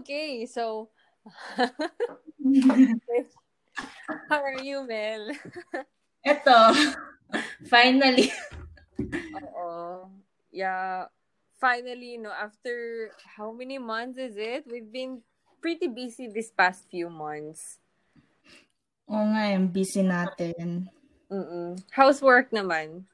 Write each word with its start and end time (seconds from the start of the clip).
Okay, 0.00 0.48
so 0.48 0.88
how 4.32 4.40
are 4.40 4.56
you, 4.64 4.80
Mel? 4.88 5.28
Eto, 6.24 6.72
finally. 7.68 8.32
Oo. 9.36 10.08
Yeah, 10.48 11.12
finally, 11.60 12.16
no, 12.16 12.32
after 12.32 13.12
how 13.36 13.52
many 13.52 13.76
months 13.76 14.16
is 14.16 14.40
it? 14.40 14.64
We've 14.64 14.88
been 14.88 15.20
pretty 15.60 15.92
busy 15.92 16.32
this 16.32 16.48
past 16.48 16.88
few 16.88 17.12
months. 17.12 17.76
Oo 19.04 19.28
nga, 19.36 19.52
yung 19.52 19.68
busy 19.68 20.00
natin. 20.00 20.88
Mm-mm. 21.28 21.76
How's 21.92 22.24
work 22.24 22.48
naman? 22.56 23.04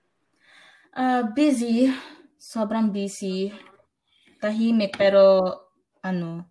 Uh, 0.95 1.27
busy. 1.35 1.91
Sobrang 2.39 2.95
busy. 2.95 3.51
Tahimik, 4.39 4.95
pero 4.95 5.51
ano, 5.99 6.47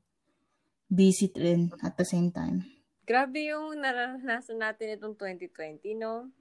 busy 0.89 1.31
rin 1.35 1.71
at 1.83 1.97
the 1.97 2.05
same 2.05 2.31
time. 2.31 2.65
Grabe 3.05 3.53
yung 3.53 3.77
naranasan 3.77 4.57
natin 4.57 4.97
itong 4.97 5.13
2020, 5.13 5.93
no? 6.01 6.33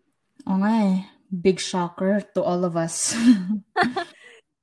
Oo 0.48 0.58
nga 0.60 0.74
eh. 0.88 0.98
Big 1.28 1.60
shocker 1.60 2.24
to 2.32 2.40
all 2.40 2.64
of 2.64 2.76
us. 2.76 3.12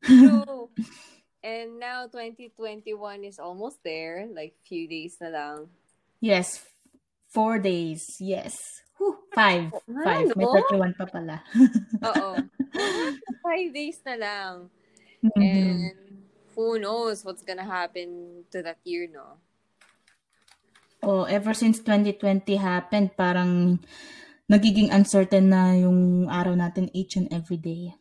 True. 0.02 0.70
And 1.42 1.82
now 1.82 2.06
2021 2.06 2.94
is 3.26 3.42
almost 3.42 3.82
there. 3.82 4.30
Like 4.30 4.54
few 4.66 4.86
days 4.86 5.18
na 5.22 5.30
lang. 5.30 5.58
Yes. 6.22 6.62
Four 7.34 7.58
days. 7.58 8.18
Yes. 8.22 8.62
Whew, 8.98 9.18
five. 9.34 9.74
Ah, 9.74 10.06
Five. 10.06 10.38
May 10.38 10.46
no? 10.46 10.54
31 10.70 10.94
pa 10.94 11.06
pala. 11.10 11.42
Oo. 12.14 12.30
Five 13.42 13.70
days 13.74 13.98
na 14.06 14.16
lang. 14.22 14.54
Mhm. 15.22 15.42
And 15.42 15.98
who 16.54 16.78
knows 16.78 17.26
what's 17.26 17.42
gonna 17.42 17.66
happen 17.66 18.42
to 18.54 18.62
that 18.62 18.78
year, 18.86 19.10
no? 19.10 19.42
Oh, 21.02 21.26
ever 21.26 21.58
since 21.58 21.82
2020 21.82 22.62
happened, 22.62 23.18
parang 23.18 23.82
nagiging 24.46 24.94
uncertain 24.94 25.50
na 25.50 25.74
yung 25.74 26.30
araw 26.30 26.54
natin 26.54 26.94
each 26.94 27.18
and 27.18 27.26
every 27.34 27.58
day. 27.58 27.98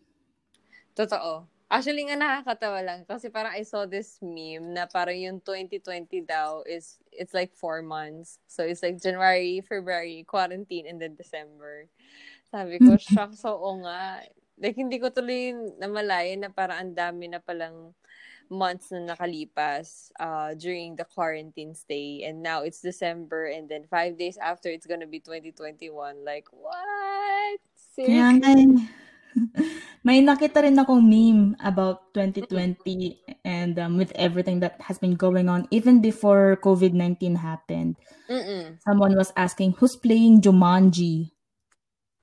Totoo. 0.92 1.48
Actually 1.70 2.10
nga 2.10 2.18
nakakatawa 2.18 2.82
lang 2.82 3.06
kasi 3.06 3.30
parang 3.30 3.54
I 3.54 3.62
saw 3.62 3.86
this 3.86 4.18
meme 4.18 4.74
na 4.74 4.90
parang 4.90 5.14
yung 5.14 5.38
2020 5.38 6.26
daw 6.26 6.66
is 6.66 6.98
it's 7.14 7.30
like 7.30 7.54
four 7.54 7.78
months. 7.78 8.42
So 8.50 8.66
it's 8.66 8.82
like 8.82 8.98
January, 8.98 9.62
February, 9.62 10.26
quarantine, 10.26 10.90
and 10.90 10.98
then 10.98 11.14
December. 11.14 11.86
Sabi 12.50 12.82
ko, 12.82 12.98
shock 13.00 13.38
so 13.38 13.54
oo 13.54 13.86
nga. 13.86 14.26
Like 14.58 14.74
hindi 14.74 14.98
ko 14.98 15.14
tuloy 15.14 15.54
namalayan 15.78 16.42
na 16.42 16.50
parang 16.50 16.82
ang 16.82 16.92
dami 16.92 17.30
na 17.30 17.38
palang 17.38 17.94
months 18.50 18.90
na 18.90 19.14
nakalipas 19.14 20.10
uh, 20.18 20.52
during 20.58 20.98
the 20.98 21.06
quarantine 21.06 21.72
stay. 21.72 22.26
And 22.26 22.42
now 22.42 22.66
it's 22.66 22.82
December 22.82 23.46
and 23.46 23.70
then 23.70 23.86
five 23.86 24.18
days 24.18 24.36
after 24.36 24.68
it's 24.68 24.86
gonna 24.86 25.06
be 25.06 25.22
2021. 25.22 25.94
Like, 26.26 26.50
what? 26.50 27.60
Seriously? 27.94 28.42
eh. 28.44 28.66
May 30.06 30.18
nakita 30.26 30.66
rin 30.66 30.74
akong 30.74 31.06
meme 31.06 31.54
about 31.62 32.10
2020 32.18 33.38
and 33.46 33.78
um, 33.78 33.94
with 33.94 34.10
everything 34.18 34.58
that 34.58 34.74
has 34.82 34.98
been 34.98 35.14
going 35.14 35.46
on 35.46 35.70
even 35.70 36.02
before 36.02 36.58
COVID-19 36.64 37.38
happened. 37.38 37.94
Mm-mm. 38.26 38.82
Someone 38.82 39.14
was 39.14 39.32
asking, 39.36 39.78
who's 39.78 39.94
playing 39.94 40.42
Jumanji? 40.42 41.30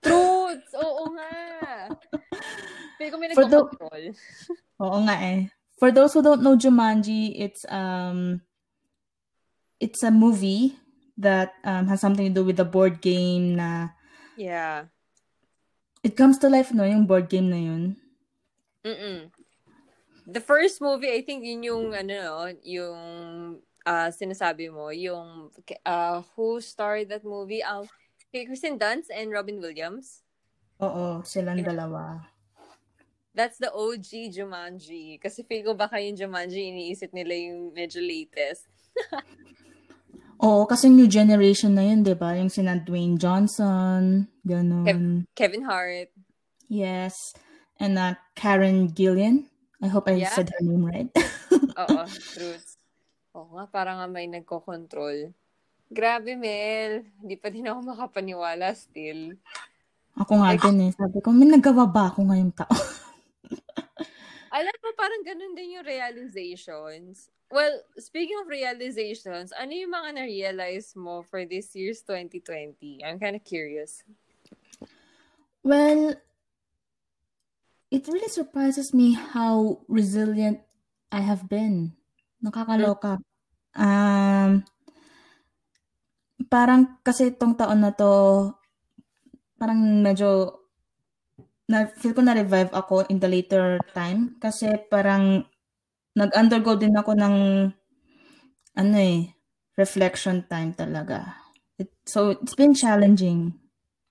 Truths! 0.04 0.72
Oo 0.76 1.16
nga! 1.16 1.32
Pero 3.00 3.16
may 3.22 3.32
For 3.32 3.48
the-. 3.48 3.72
Oo 4.84 5.00
nga 5.08 5.16
eh. 5.22 5.48
For 5.78 5.94
those 5.94 6.14
who 6.14 6.26
don't 6.26 6.42
know 6.42 6.58
Jumanji, 6.58 7.38
it's 7.38 7.62
um 7.70 8.42
it's 9.80 10.02
a 10.02 10.10
movie 10.10 10.78
that 11.18 11.54
um, 11.66 11.88
has 11.88 12.02
something 12.02 12.30
to 12.30 12.42
do 12.42 12.46
with 12.46 12.58
the 12.58 12.66
board 12.66 13.02
game 13.02 13.58
na 13.58 13.94
Yeah. 14.38 14.90
it 16.06 16.14
comes 16.14 16.38
to 16.40 16.50
life 16.50 16.70
no 16.74 16.86
yung 16.86 17.10
board 17.10 17.30
game 17.30 17.50
na 17.50 17.58
yun. 17.58 17.84
Mm-mm. 18.86 19.34
The 20.28 20.44
first 20.44 20.80
movie, 20.84 21.12
I 21.12 21.24
think 21.24 21.44
yun 21.48 21.64
yung, 21.64 21.96
ano, 21.96 22.16
no, 22.16 22.52
yung 22.64 23.00
uh, 23.88 24.10
sinasabi 24.12 24.68
mo, 24.68 24.92
yung 24.92 25.52
uh, 25.88 26.20
who 26.36 26.60
starred 26.60 27.08
that 27.10 27.24
movie? 27.24 27.64
Um, 27.64 27.88
Kristen 28.32 28.76
Dunst 28.76 29.08
and 29.08 29.32
Robin 29.32 29.60
Williams. 29.64 30.22
Oo, 30.84 31.24
silang 31.24 31.64
dalawa. 31.64 32.28
That's 33.38 33.62
the 33.62 33.70
OG 33.70 34.34
Jumanji. 34.34 35.22
Kasi 35.22 35.46
feel 35.46 35.62
ko 35.62 35.78
baka 35.78 36.02
yung 36.02 36.18
Jumanji, 36.18 36.74
iniisip 36.74 37.14
nila 37.14 37.38
yung 37.38 37.70
medyo 37.70 38.02
latest. 38.02 38.66
Oo, 40.42 40.66
kasi 40.66 40.90
new 40.90 41.06
generation 41.06 41.78
na 41.78 41.86
yun, 41.86 42.02
'di 42.02 42.18
ba? 42.18 42.34
Yung 42.34 42.50
sina 42.50 42.74
Dwayne 42.78 43.18
Johnson, 43.18 44.26
ganun. 44.42 45.30
Kevin 45.38 45.66
Hart. 45.66 46.10
Yes. 46.66 47.14
And 47.78 47.98
uh, 47.98 48.18
Karen 48.34 48.90
Gillian. 48.90 49.46
I 49.82 49.88
hope 49.94 50.10
I 50.10 50.18
Yeah. 50.18 50.34
said 50.34 50.50
her 50.50 50.62
name 50.66 50.82
right. 50.82 51.10
Oo, 51.82 52.02
truths. 52.34 52.82
Oo 53.38 53.54
nga, 53.54 53.70
parang 53.70 54.02
nga 54.02 54.10
may 54.10 54.26
nagko-control. 54.26 55.30
Grabe, 55.94 56.34
Mel. 56.34 57.06
Hindi 57.22 57.38
pa 57.38 57.54
din 57.54 57.70
ako 57.70 57.94
makapaniwala 57.94 58.74
still. 58.74 59.38
Ako 60.18 60.42
nga 60.42 60.58
din 60.58 60.90
eh. 60.90 60.92
Sabi 60.98 61.22
ko, 61.22 61.30
may 61.30 61.46
nagawa 61.46 61.86
ba 61.86 62.10
ako 62.10 62.26
ngayong 62.34 62.54
taon? 62.58 62.86
Alam 64.58 64.76
mo, 64.80 64.90
parang 64.96 65.22
ganun 65.28 65.54
din 65.56 65.80
yung 65.80 65.88
realizations. 65.88 67.28
Well, 67.48 67.80
speaking 67.96 68.36
of 68.44 68.52
realizations, 68.52 69.56
ano 69.56 69.72
yung 69.72 69.96
mga 69.96 70.20
na-realize 70.20 70.96
mo 71.00 71.24
for 71.24 71.48
this 71.48 71.72
year's 71.76 72.04
2020? 72.04 73.04
I'm 73.08 73.20
kind 73.20 73.40
of 73.40 73.44
curious. 73.48 74.04
Well, 75.64 76.16
it 77.92 78.04
really 78.08 78.32
surprises 78.32 78.92
me 78.92 79.16
how 79.16 79.84
resilient 79.88 80.60
I 81.12 81.24
have 81.24 81.48
been. 81.48 81.96
Nakakaloka. 82.44 83.24
Um, 83.72 84.68
parang 86.52 87.00
kasi 87.04 87.32
itong 87.32 87.56
taon 87.56 87.84
na 87.84 87.96
to, 87.96 88.52
parang 89.56 90.04
medyo 90.04 90.57
na 91.68 91.88
feel 92.00 92.16
ko 92.16 92.24
na 92.24 92.36
revive 92.36 92.72
ako 92.72 93.04
in 93.12 93.20
the 93.20 93.28
later 93.28 93.84
time 93.92 94.40
kasi 94.40 94.72
parang 94.88 95.44
nag-undergo 96.16 96.80
din 96.80 96.96
ako 96.96 97.12
ng 97.16 97.36
ano 98.78 98.96
eh 98.98 99.32
reflection 99.78 100.42
time 100.50 100.74
talaga. 100.74 101.38
It, 101.78 101.94
so 102.08 102.34
it's 102.34 102.58
been 102.58 102.74
challenging 102.74 103.54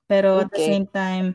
pero 0.06 0.38
at 0.44 0.52
the 0.54 0.60
Okay. 0.60 0.70
same 0.70 0.86
time 0.86 1.34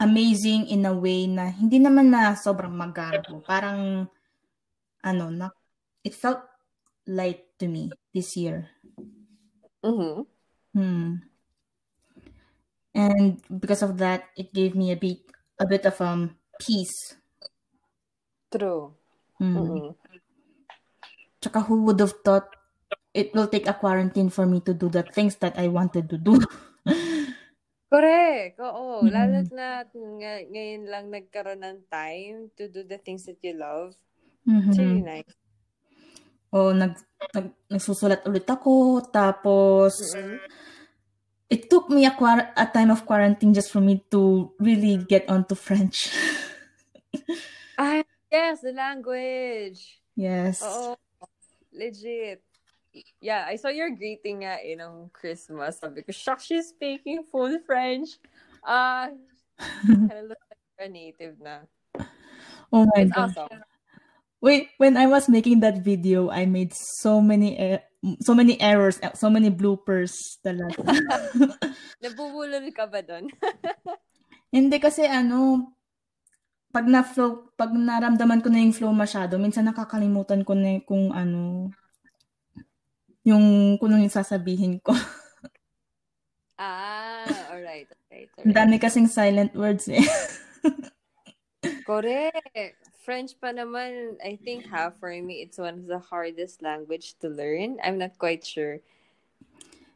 amazing 0.00 0.64
in 0.72 0.88
a 0.88 0.94
way 0.96 1.28
na 1.28 1.52
hindi 1.52 1.76
naman 1.76 2.08
na 2.08 2.32
sobrang 2.32 2.72
magarbo. 2.72 3.44
Parang 3.44 4.08
ano 5.04 5.26
na 5.28 5.52
it 6.04 6.16
felt 6.16 6.40
light 7.08 7.56
to 7.60 7.68
me 7.68 7.92
this 8.16 8.36
year. 8.36 8.70
Mm-hmm. 9.84 10.22
Hmm. 10.74 11.29
And 12.94 13.38
because 13.46 13.82
of 13.82 13.98
that, 14.02 14.26
it 14.34 14.50
gave 14.50 14.74
me 14.74 14.90
a 14.90 14.98
bit 14.98 15.22
a 15.58 15.66
bit 15.66 15.86
of 15.86 15.94
um 16.02 16.34
peace. 16.58 17.14
True. 18.50 18.94
Hmm. 19.38 19.56
Mm-hmm. 19.56 19.88
Tsaka 21.40 21.60
who 21.64 21.86
would 21.88 22.00
have 22.02 22.14
thought 22.26 22.50
it 23.14 23.32
will 23.34 23.46
take 23.46 23.66
a 23.66 23.74
quarantine 23.74 24.28
for 24.28 24.44
me 24.44 24.60
to 24.66 24.74
do 24.74 24.90
the 24.90 25.02
things 25.02 25.36
that 25.40 25.56
I 25.58 25.68
wanted 25.68 26.10
to 26.10 26.18
do. 26.18 26.38
Correct. 27.90 28.54
Oo. 28.62 29.02
Mhm. 29.02 29.10
Lalo't 29.10 29.50
na 29.50 29.82
ng- 29.82 30.46
ngayon 30.54 30.84
lang 30.86 31.10
nagkaroon 31.10 31.62
ng 31.66 31.78
time 31.90 32.46
to 32.54 32.70
do 32.70 32.86
the 32.86 32.98
things 33.02 33.26
that 33.26 33.42
you 33.42 33.58
love. 33.58 33.98
It's 34.46 34.78
really 34.78 35.02
nice. 35.02 35.30
O 36.50 36.74
nag, 36.74 36.98
nag 37.34 37.46
nagsusulat 37.70 38.26
ulit 38.26 38.46
ako 38.46 39.06
tapos 39.10 39.94
Mm-mm. 40.14 40.38
It 41.50 41.68
took 41.68 41.90
me 41.90 42.06
a, 42.06 42.14
quar- 42.14 42.54
a 42.56 42.66
time 42.66 42.90
of 42.90 43.04
quarantine 43.04 43.52
just 43.52 43.70
for 43.70 43.80
me 43.82 44.04
to 44.10 44.52
really 44.58 44.96
get 45.04 45.28
onto 45.28 45.54
French. 45.54 46.08
Ah, 47.80 48.04
yes, 48.30 48.60
the 48.60 48.76
language. 48.76 49.98
yes. 50.14 50.60
Oo. 50.60 50.94
Legit. 51.72 52.44
Yeah, 53.22 53.46
I 53.48 53.56
saw 53.56 53.72
your 53.72 53.88
greeting 53.96 54.44
nga 54.44 54.60
eh, 54.60 54.76
ng 54.76 55.08
Christmas. 55.16 55.80
Sabi 55.80 56.04
ko, 56.04 56.12
shock, 56.12 56.44
she's 56.44 56.68
speaking 56.76 57.24
full 57.24 57.56
French. 57.64 58.20
Ah, 58.60 59.08
kind 59.80 60.12
of 60.12 60.28
looks 60.28 60.44
like 60.52 60.84
a 60.84 60.92
native 60.92 61.40
na. 61.40 61.64
Oh 62.68 62.84
my 62.92 63.08
It's 63.08 63.16
god. 63.16 63.32
awesome. 63.32 63.64
Wait, 64.44 64.68
when 64.76 65.00
I 65.00 65.08
was 65.08 65.28
making 65.28 65.60
that 65.64 65.80
video, 65.80 66.28
I 66.28 66.44
made 66.44 66.76
so 67.00 67.20
many 67.24 67.56
e- 67.56 67.84
so 68.20 68.32
many 68.32 68.56
errors, 68.60 68.96
so 69.14 69.28
many 69.28 69.52
bloopers 69.52 70.40
talaga. 70.40 70.80
Nabubulol 72.02 72.64
ka 72.72 72.88
ba 72.88 73.04
doon? 73.04 73.28
Hindi 74.54 74.76
kasi 74.80 75.04
ano 75.04 75.70
pag 76.70 76.86
na 76.86 77.02
flow, 77.02 77.50
pag 77.58 77.74
naramdaman 77.74 78.40
ko 78.40 78.48
na 78.48 78.62
yung 78.62 78.74
flow 78.74 78.94
masyado, 78.94 79.36
minsan 79.36 79.66
nakakalimutan 79.66 80.46
ko 80.46 80.54
na 80.54 80.78
kung 80.86 81.10
ano, 81.10 81.70
yung 83.26 83.74
kung 83.76 83.90
ano 83.90 84.06
yung 84.06 84.14
sasabihin 84.14 84.78
ko. 84.78 84.94
ah, 86.62 87.26
alright, 87.50 87.90
alright, 87.90 88.30
alright. 88.38 88.54
dami 88.54 88.78
kasing 88.78 89.10
silent 89.10 89.50
words 89.58 89.90
eh. 89.90 90.02
Correct. 91.82 92.89
French 93.00 93.32
pa 93.40 93.48
naman, 93.56 94.20
I 94.20 94.36
think 94.36 94.68
ha, 94.68 94.92
for 94.92 95.08
me, 95.08 95.40
it's 95.40 95.56
one 95.56 95.80
of 95.80 95.86
the 95.88 95.98
hardest 95.98 96.60
language 96.60 97.16
to 97.24 97.32
learn. 97.32 97.80
I'm 97.80 97.96
not 97.96 98.20
quite 98.20 98.44
sure. 98.44 98.84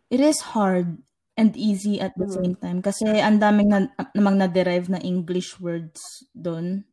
It 0.08 0.20
is 0.24 0.56
hard 0.56 1.04
and 1.36 1.52
easy 1.52 2.00
at 2.00 2.16
the 2.16 2.24
mm. 2.24 2.34
same 2.34 2.54
time. 2.56 2.80
Kasi 2.80 3.04
ang 3.20 3.44
daming 3.44 3.68
na, 3.68 3.92
namang 4.16 4.40
na-derive 4.40 4.88
na 4.88 5.04
English 5.04 5.60
words 5.60 6.24
doon. 6.32 6.88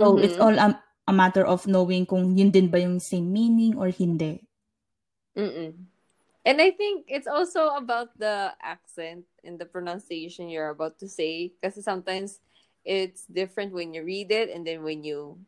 So, 0.00 0.16
mm-hmm. 0.16 0.24
it's 0.24 0.40
all 0.40 0.56
a, 0.56 0.80
a 1.04 1.12
matter 1.12 1.44
of 1.44 1.68
knowing 1.68 2.08
kung 2.08 2.32
yun 2.32 2.48
din 2.48 2.72
ba 2.72 2.80
yung 2.80 2.96
same 2.96 3.28
meaning 3.28 3.76
or 3.76 3.92
hindi. 3.92 4.40
Mm-mm. 5.36 5.76
And 6.46 6.62
I 6.62 6.70
think 6.70 7.10
it's 7.10 7.26
also 7.26 7.74
about 7.74 8.14
the 8.16 8.54
accent 8.62 9.26
and 9.42 9.58
the 9.58 9.66
pronunciation 9.66 10.48
you're 10.48 10.70
about 10.70 10.96
to 11.02 11.08
say. 11.10 11.52
Kasi 11.60 11.82
sometimes 11.82 12.38
it's 12.86 13.26
different 13.26 13.74
when 13.74 13.90
you 13.90 14.06
read 14.06 14.30
it 14.30 14.54
and 14.54 14.62
then 14.62 14.86
when 14.86 15.02
you 15.02 15.42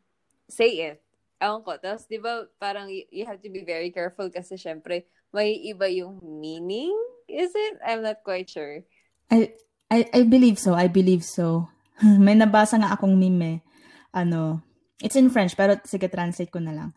say 0.51 0.91
it. 0.91 0.99
Ewan 1.39 1.63
ko. 1.63 1.79
Tapos, 1.79 2.03
di 2.03 2.19
ba, 2.19 2.51
parang 2.59 2.91
you 2.91 3.23
have 3.23 3.39
to 3.39 3.47
be 3.47 3.63
very 3.63 3.95
careful 3.95 4.27
kasi 4.27 4.59
syempre, 4.59 5.07
may 5.31 5.55
iba 5.55 5.87
yung 5.87 6.19
meaning 6.19 6.91
Is 7.29 7.53
it? 7.53 7.77
I'm 7.85 8.01
not 8.01 8.25
quite 8.25 8.49
sure. 8.49 8.81
I 9.29 9.53
I 9.93 10.09
I 10.09 10.21
believe 10.25 10.57
so. 10.57 10.73
I 10.73 10.89
believe 10.89 11.21
so. 11.21 11.69
May 12.01 12.33
nabasa 12.33 12.81
nga 12.81 12.97
akong 12.97 13.13
meme. 13.13 13.61
Ano, 14.09 14.65
it's 14.97 15.15
in 15.15 15.29
French 15.29 15.53
pero 15.53 15.77
sige 15.85 16.09
translate 16.09 16.49
ko 16.49 16.57
na 16.57 16.73
lang. 16.73 16.89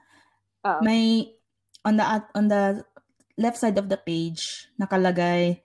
Uh-oh. 0.65 0.81
May 0.81 1.37
on 1.85 2.01
the 2.01 2.05
on 2.33 2.49
the 2.49 2.81
left 3.37 3.61
side 3.61 3.77
of 3.77 3.93
the 3.93 4.01
page 4.01 4.73
nakalagay 4.81 5.61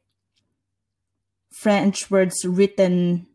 French 1.56 2.12
words 2.12 2.44
written 2.44 3.28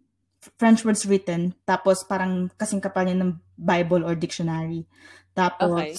French 0.58 0.82
words 0.82 1.06
written 1.06 1.54
tapos 1.62 2.02
parang 2.02 2.50
kasing 2.58 2.82
kapal 2.82 3.06
niya 3.06 3.22
ng 3.22 3.38
Bible 3.54 4.02
or 4.02 4.18
dictionary. 4.18 4.86
Tapos 5.32 5.78
okay. 5.78 5.94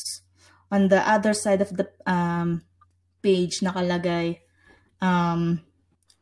on 0.71 0.91
the 0.91 0.99
other 0.99 1.31
side 1.31 1.63
of 1.63 1.71
the 1.71 1.87
um 2.03 2.61
page 3.23 3.63
nakalagay 3.63 4.43
um, 4.99 5.63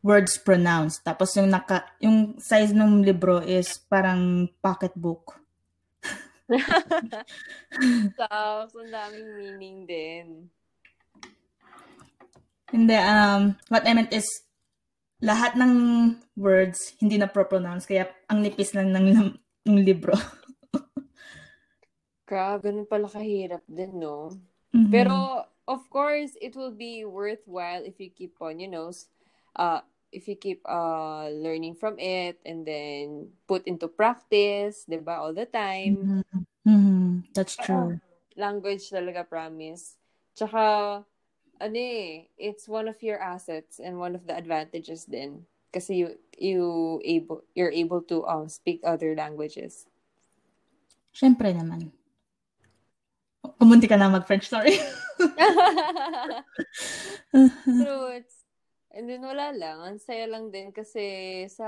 words 0.02 0.38
pronounced. 0.38 1.02
Tapos 1.02 1.34
yung 1.34 1.50
naka 1.50 1.86
yung 1.98 2.38
size 2.38 2.70
ng 2.70 3.02
libro 3.02 3.42
is 3.42 3.78
parang 3.90 4.46
pocketbook. 4.62 5.38
Tapos, 8.20 8.70
ang 8.76 8.90
daming 8.90 9.30
meaning 9.38 9.78
din. 9.86 10.26
Hindi, 12.72 12.96
um, 12.96 13.56
what 13.68 13.84
I 13.84 13.92
meant 13.92 14.12
is, 14.12 14.26
lahat 15.22 15.54
ng 15.54 15.72
words 16.34 16.98
hindi 16.98 17.16
na 17.16 17.30
pro-pronounce, 17.30 17.86
kaya 17.86 18.10
ang 18.26 18.42
nipis 18.42 18.74
lang 18.74 18.90
ng, 18.90 19.38
ng 19.70 19.78
libro. 19.86 20.12
Grabe, 22.28 22.68
ganun 22.68 22.90
pala 22.90 23.06
kahirap 23.06 23.62
din, 23.70 24.02
no? 24.02 24.34
Mm-hmm. 24.74 24.90
Pero, 24.90 25.46
of 25.70 25.86
course, 25.88 26.34
it 26.42 26.58
will 26.58 26.74
be 26.74 27.06
worthwhile 27.06 27.86
if 27.86 28.02
you 28.02 28.10
keep 28.10 28.34
on, 28.42 28.58
you 28.58 28.66
know, 28.66 28.90
uh, 29.54 29.86
if 30.12 30.28
you 30.28 30.36
keep 30.36 30.60
uh 30.68 31.32
learning 31.32 31.72
from 31.72 31.96
it 31.96 32.36
and 32.44 32.68
then 32.68 33.32
put 33.48 33.64
into 33.64 33.88
practice, 33.88 34.84
'di 34.84 35.00
ba, 35.00 35.24
all 35.24 35.32
the 35.32 35.48
time. 35.48 35.96
Mm-hmm. 35.96 36.20
Mm-hmm. 36.68 37.08
That's 37.32 37.56
true. 37.56 37.96
Uh, 37.96 37.98
language 38.36 38.92
talaga 38.92 39.24
promise. 39.24 39.96
Tsaka 40.36 41.00
ano 41.62 41.78
eh, 41.78 42.26
it's 42.34 42.66
one 42.66 42.90
of 42.90 42.98
your 43.06 43.22
assets 43.22 43.78
and 43.78 44.02
one 44.02 44.18
of 44.18 44.26
the 44.26 44.34
advantages 44.34 45.06
din 45.06 45.46
kasi 45.70 46.02
you 46.02 46.08
you 46.36 46.62
able 47.06 47.46
you're 47.54 47.72
able 47.72 48.02
to 48.02 48.26
um 48.26 48.50
speak 48.50 48.82
other 48.82 49.14
languages. 49.14 49.86
Syempre 51.14 51.54
naman. 51.54 51.94
Kumunti 53.62 53.86
ka 53.86 53.94
na 53.94 54.10
mag-French, 54.10 54.50
sorry. 54.50 54.74
Truths. 57.30 58.42
And 58.92 59.08
then 59.08 59.24
wala 59.24 59.56
lang, 59.56 59.78
ang 59.80 59.98
saya 60.02 60.28
lang 60.28 60.52
din 60.52 60.68
kasi 60.68 61.00
sa 61.48 61.64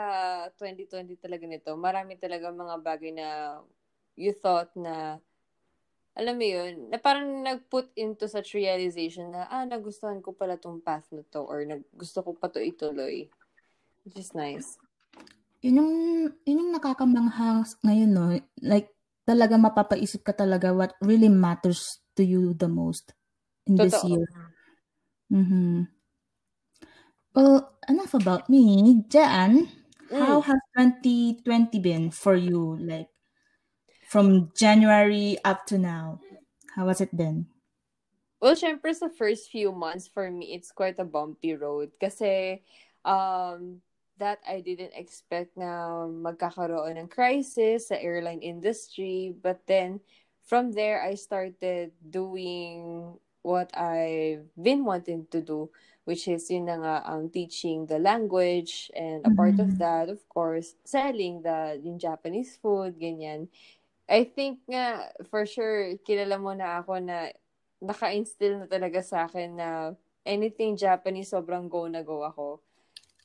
2020 0.61 1.17
talaga 1.17 1.49
nito, 1.49 1.73
marami 1.73 2.20
talaga 2.20 2.52
mga 2.52 2.76
bagay 2.85 3.17
na 3.17 3.58
you 4.12 4.37
thought 4.37 4.69
na 4.76 5.17
alam 6.14 6.38
mo 6.38 6.46
yun, 6.46 6.94
na 6.94 6.99
parang 7.02 7.43
nag-put 7.43 7.90
into 7.99 8.31
such 8.31 8.55
realization 8.55 9.34
na, 9.34 9.50
ah, 9.50 9.66
nagustuhan 9.66 10.22
ko 10.22 10.31
pala 10.31 10.55
tong 10.55 10.78
path 10.78 11.11
na 11.11 11.26
to 11.26 11.43
or 11.43 11.66
gusto 11.90 12.22
ko 12.22 12.38
pa 12.38 12.46
to 12.46 12.62
ituloy. 12.62 13.26
Which 14.06 14.19
is 14.22 14.31
nice. 14.31 14.78
Yun 15.64 15.81
yung, 15.81 15.93
yun 16.46 16.61
yung 16.62 16.72
nakakamangha 16.76 17.66
ngayon, 17.82 18.11
no? 18.14 18.31
Like, 18.62 18.94
talaga 19.26 19.58
mapapaisip 19.58 20.22
ka 20.22 20.37
talaga 20.37 20.70
what 20.70 20.94
really 21.00 21.32
matters 21.32 21.99
to 22.14 22.22
you 22.22 22.55
the 22.55 22.69
most 22.69 23.16
in 23.66 23.75
Totoo. 23.75 23.84
this 23.88 23.99
year. 24.05 24.26
Mm-hmm. 25.32 25.88
Well, 27.34 27.75
enough 27.88 28.14
about 28.14 28.46
me. 28.46 29.02
Jan, 29.11 29.66
mm. 30.12 30.14
how 30.14 30.38
has 30.44 30.61
2020 30.78 31.82
been 31.82 32.14
for 32.14 32.37
you? 32.37 32.78
Like, 32.78 33.11
from 34.14 34.55
January 34.55 35.34
up 35.43 35.66
to 35.66 35.75
now, 35.75 36.22
how 36.78 36.87
has 36.87 37.02
it 37.02 37.11
been? 37.19 37.50
Well, 38.38 38.55
syempre 38.55 38.94
sa 38.94 39.11
first 39.11 39.50
few 39.50 39.75
months 39.75 40.06
for 40.06 40.31
me, 40.31 40.55
it's 40.55 40.70
quite 40.70 41.02
a 41.02 41.05
bumpy 41.05 41.58
road. 41.58 41.90
Kasi, 41.99 42.62
um, 43.02 43.82
that 44.22 44.38
I 44.46 44.62
didn't 44.62 44.94
expect 44.94 45.58
na 45.58 46.06
magkakaroon 46.06 46.94
ng 46.94 47.11
crisis 47.11 47.90
sa 47.90 47.99
airline 47.99 48.38
industry. 48.38 49.34
But 49.34 49.66
then, 49.66 49.99
from 50.46 50.70
there, 50.70 51.02
I 51.02 51.19
started 51.19 51.90
doing 51.99 53.19
what 53.43 53.75
I've 53.75 54.46
been 54.55 54.87
wanting 54.87 55.26
to 55.34 55.43
do, 55.43 55.75
which 56.06 56.31
is 56.31 56.46
yun 56.46 56.70
na 56.70 56.78
nga, 56.78 56.96
um, 57.11 57.34
teaching 57.34 57.90
the 57.90 57.99
language. 57.99 58.94
And 58.94 59.26
a 59.26 59.34
mm-hmm. 59.34 59.34
part 59.34 59.58
of 59.58 59.75
mm-hmm. 59.75 59.82
that, 59.82 60.06
of 60.06 60.22
course, 60.31 60.78
selling 60.87 61.42
the 61.42 61.83
yung 61.83 61.99
Japanese 61.99 62.54
food, 62.62 62.94
ganyan. 62.94 63.50
I 64.08 64.28
think 64.28 64.61
nga, 64.68 65.08
for 65.32 65.49
sure, 65.49 65.96
kilala 66.04 66.37
mo 66.37 66.52
na 66.52 66.84
ako 66.84 67.00
na 67.00 67.32
naka-instill 67.80 68.64
na 68.64 68.66
talaga 68.68 69.00
sa 69.00 69.25
akin 69.28 69.56
na 69.56 69.68
anything 70.25 70.76
Japanese, 70.76 71.32
sobrang 71.32 71.68
go 71.68 71.88
na 71.88 72.04
go 72.04 72.25
ako. 72.25 72.61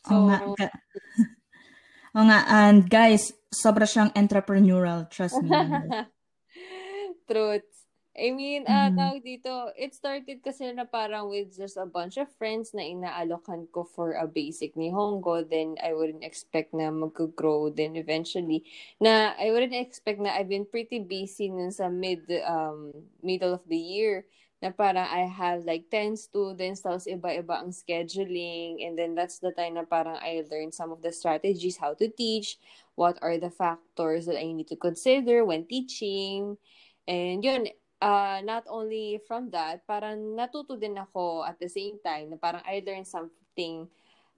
So, 0.07 0.15
Oo 0.15 0.55
nga. 0.55 0.67
Oo 2.15 2.25
nga. 2.25 2.39
And 2.48 2.88
guys, 2.88 3.31
sobra 3.51 3.88
siyang 3.88 4.12
entrepreneurial. 4.15 5.07
Trust 5.12 5.43
me. 5.43 5.55
Truth. 7.29 7.78
I 8.19 8.35
mean, 8.35 8.67
uh, 8.67 8.91
mm-hmm. 8.91 8.99
tawag 8.99 9.23
dito, 9.23 9.71
it 9.79 9.95
started 9.95 10.43
kasi 10.43 10.67
na 10.75 10.83
parang 10.83 11.31
with 11.31 11.55
just 11.55 11.79
a 11.79 11.88
bunch 11.88 12.19
of 12.19 12.27
friends 12.35 12.75
na 12.75 12.83
inaalokan 12.83 13.71
ko 13.71 13.88
for 13.88 14.19
a 14.19 14.27
basic 14.27 14.75
ni 14.75 14.91
Hongo. 14.91 15.39
Then, 15.47 15.79
I 15.79 15.95
wouldn't 15.95 16.27
expect 16.27 16.75
na 16.75 16.91
mag-grow 16.91 17.71
then 17.71 17.95
eventually. 17.95 18.67
Na, 18.99 19.31
I 19.39 19.55
wouldn't 19.55 19.73
expect 19.73 20.19
na 20.19 20.35
I've 20.35 20.51
been 20.51 20.67
pretty 20.67 20.99
busy 20.99 21.47
nun 21.47 21.71
sa 21.71 21.88
mid, 21.88 22.27
um, 22.43 22.91
middle 23.23 23.55
of 23.55 23.63
the 23.71 23.79
year 23.79 24.27
na 24.59 24.75
parang 24.75 25.07
I 25.07 25.23
have 25.23 25.63
like 25.63 25.88
10 25.88 26.19
students, 26.19 26.83
tapos 26.83 27.07
iba-iba 27.07 27.63
ang 27.63 27.71
scheduling, 27.71 28.83
and 28.83 28.99
then 28.99 29.15
that's 29.15 29.39
the 29.39 29.55
time 29.55 29.79
na 29.79 29.88
parang 29.88 30.19
I 30.19 30.43
learned 30.51 30.75
some 30.75 30.91
of 30.91 30.99
the 30.99 31.15
strategies, 31.15 31.79
how 31.79 31.95
to 31.95 32.11
teach, 32.11 32.59
what 32.99 33.15
are 33.23 33.39
the 33.39 33.51
factors 33.51 34.27
that 34.27 34.35
I 34.35 34.51
need 34.51 34.67
to 34.67 34.75
consider 34.75 35.47
when 35.47 35.63
teaching, 35.63 36.59
and 37.07 37.39
yun, 37.39 37.71
uh, 38.01 38.39
not 38.44 38.63
only 38.68 39.20
from 39.27 39.51
that, 39.51 39.84
parang 39.86 40.36
natuto 40.36 40.79
din 40.79 40.98
ako 40.98 41.44
at 41.44 41.60
the 41.60 41.68
same 41.70 42.00
time, 42.03 42.32
na 42.32 42.38
parang 42.39 42.63
I 42.65 42.84
learned 42.84 43.08
something 43.08 43.88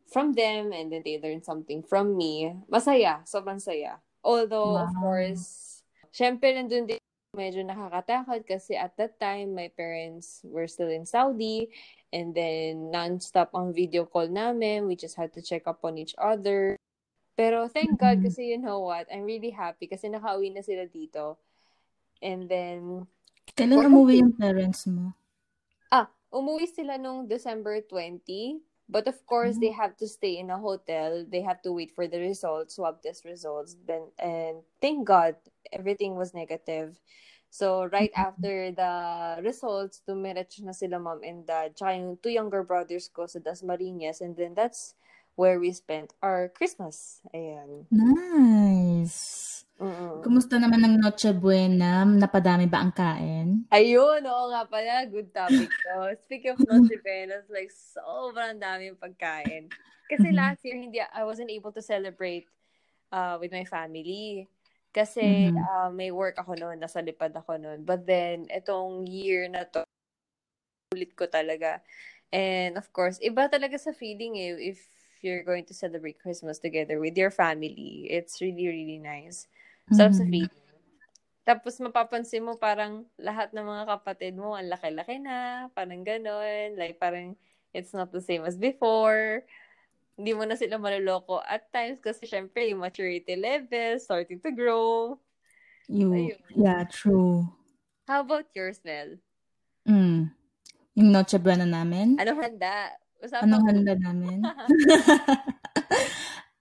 from 0.09 0.33
them, 0.33 0.73
and 0.73 0.91
then 0.91 1.01
they 1.05 1.21
learned 1.21 1.45
something 1.45 1.85
from 1.85 2.17
me. 2.17 2.51
Masaya, 2.67 3.23
sobrang 3.23 3.61
saya. 3.61 4.01
Although, 4.21 4.77
wow. 4.77 4.85
of 4.85 4.91
course, 4.97 5.45
syempre 6.13 6.53
nandun 6.53 6.85
din 6.89 6.99
medyo 7.31 7.63
nakakatakot 7.63 8.43
kasi 8.43 8.75
at 8.75 8.91
that 8.99 9.15
time, 9.15 9.55
my 9.55 9.71
parents 9.71 10.43
were 10.43 10.67
still 10.67 10.91
in 10.91 11.07
Saudi 11.07 11.71
and 12.11 12.35
then 12.35 12.91
non-stop 12.91 13.55
ang 13.55 13.71
video 13.71 14.03
call 14.03 14.27
namin. 14.27 14.83
We 14.83 14.99
just 14.99 15.15
had 15.15 15.31
to 15.39 15.41
check 15.41 15.63
up 15.63 15.79
on 15.87 15.95
each 15.95 16.11
other. 16.19 16.75
Pero 17.39 17.71
thank 17.71 17.95
God 17.95 18.19
mm-hmm. 18.19 18.27
kasi 18.27 18.51
you 18.51 18.59
know 18.59 18.83
what, 18.83 19.07
I'm 19.07 19.23
really 19.23 19.55
happy 19.55 19.87
kasi 19.87 20.11
nakauwi 20.11 20.51
na 20.51 20.59
sila 20.59 20.91
dito. 20.91 21.39
And 22.19 22.51
then... 22.51 23.07
Kailan 23.55 23.91
umuwi 23.91 24.21
yung 24.23 24.35
parents 24.35 24.87
mo? 24.87 25.13
Ah, 25.91 26.07
umuwi 26.31 26.67
sila 26.67 26.95
nung 26.97 27.27
December 27.27 27.83
20. 27.83 28.63
But 28.91 29.07
of 29.07 29.23
course, 29.23 29.55
mm-hmm. 29.55 29.63
they 29.63 29.71
have 29.71 29.95
to 30.03 30.07
stay 30.07 30.35
in 30.43 30.51
a 30.51 30.59
hotel. 30.59 31.23
They 31.23 31.39
have 31.47 31.63
to 31.63 31.71
wait 31.71 31.95
for 31.95 32.11
the 32.11 32.19
results, 32.19 32.75
swab 32.75 32.99
test 32.99 33.23
results. 33.23 33.79
Then 33.87 34.11
and 34.19 34.67
thank 34.83 35.07
God, 35.07 35.39
everything 35.71 36.19
was 36.19 36.35
negative. 36.35 36.99
So, 37.51 37.87
right 37.87 38.11
after 38.15 38.71
the 38.71 38.93
results, 39.43 40.03
dumiretso 40.07 40.63
na 40.63 40.71
sila 40.71 40.99
mom 40.99 41.23
and 41.23 41.43
dad. 41.47 41.75
Tsaka 41.75 41.99
yung 41.99 42.15
two 42.19 42.31
younger 42.31 42.63
brothers 42.63 43.11
ko 43.11 43.27
sa 43.27 43.43
Dasmariñas. 43.43 44.23
And 44.23 44.35
then, 44.35 44.55
that's 44.55 44.95
where 45.35 45.59
we 45.59 45.71
spent 45.75 46.15
our 46.23 46.47
Christmas. 46.51 47.19
Ayan. 47.35 47.87
Nice. 47.91 48.15
Mm-mm. 50.41 50.49
Kumusta 50.49 50.57
naman 50.57 50.81
ang 50.81 50.95
Noche 50.97 51.29
Buena? 51.37 52.01
Napadami 52.01 52.65
ba 52.65 52.81
ang 52.81 52.89
kain? 52.89 53.61
Ayun, 53.69 54.25
oo 54.25 54.45
nga 54.49 54.65
pala. 54.65 55.05
Good 55.05 55.29
topic 55.29 55.69
to. 55.85 56.17
Speaking 56.25 56.57
of 56.57 56.65
Noche 56.65 56.97
Buena, 57.05 57.45
like, 57.53 57.69
sobrang 57.69 58.57
daming 58.57 58.97
pagkain. 58.97 59.69
Kasi 60.09 60.33
Mhm. 60.33 60.37
last 60.41 60.59
year, 60.65 60.81
hindi, 60.81 60.97
I 60.97 61.21
wasn't 61.29 61.53
able 61.53 61.69
to 61.77 61.81
celebrate 61.85 62.49
uh, 63.13 63.37
with 63.37 63.53
my 63.53 63.69
family. 63.69 64.49
Kasi 64.89 65.53
Mhm. 65.53 65.61
uh, 65.61 65.89
may 65.93 66.09
work 66.09 66.41
ako 66.41 66.57
noon, 66.57 66.81
nasa 66.81 67.05
lipad 67.05 67.37
ako 67.37 67.61
noon. 67.61 67.85
But 67.85 68.09
then, 68.09 68.49
itong 68.49 69.05
year 69.05 69.45
na 69.45 69.63
to, 69.69 69.85
ulit 70.89 71.13
ko 71.13 71.29
talaga. 71.29 71.85
And 72.33 72.81
of 72.81 72.89
course, 72.89 73.21
iba 73.21 73.45
talaga 73.45 73.77
sa 73.77 73.93
feeling 73.93 74.41
eh, 74.41 74.73
if 74.73 74.89
you're 75.21 75.45
going 75.45 75.69
to 75.69 75.77
celebrate 75.77 76.17
Christmas 76.17 76.57
together 76.57 76.97
with 76.97 77.13
your 77.13 77.29
family. 77.29 78.09
It's 78.09 78.41
really, 78.41 78.65
really 78.65 78.97
nice. 78.97 79.45
Sarap 79.91 80.13
sa 80.15 80.23
Mhm. 80.23 80.31
feeling. 80.31 80.55
Tapos 81.41 81.73
mapapansin 81.81 82.45
mo 82.45 82.55
parang 82.55 83.03
lahat 83.17 83.49
ng 83.51 83.65
mga 83.65 83.83
kapatid 83.97 84.33
mo 84.37 84.53
ang 84.53 84.69
laki-laki 84.69 85.17
na, 85.17 85.67
parang 85.73 86.05
ganon. 86.05 86.77
Like 86.77 87.01
parang 87.01 87.33
it's 87.73 87.91
not 87.91 88.13
the 88.13 88.21
same 88.21 88.45
as 88.45 88.55
before. 88.55 89.41
Hindi 90.15 90.31
mo 90.37 90.45
na 90.45 90.53
sila 90.53 90.77
maloloko 90.77 91.41
at 91.41 91.65
times 91.73 91.97
kasi 91.97 92.29
syempre 92.29 92.69
yung 92.69 92.83
maturity 92.83 93.33
level 93.33 93.97
starting 93.97 94.37
to 94.37 94.53
grow. 94.53 95.17
You, 95.89 96.13
Ayun. 96.13 96.39
yeah, 96.55 96.85
true. 96.87 97.49
How 98.05 98.21
about 98.21 98.47
yours, 98.53 98.79
Mel? 98.85 99.17
Mm. 99.89 100.29
Yung 100.93 101.09
Noche 101.09 101.41
Buena 101.41 101.65
namin? 101.65 102.21
Anong 102.21 102.37
handa? 102.43 102.93
Usapan 103.17 103.49
Anong 103.49 103.65
handa 103.65 103.93
namin? 103.97 104.39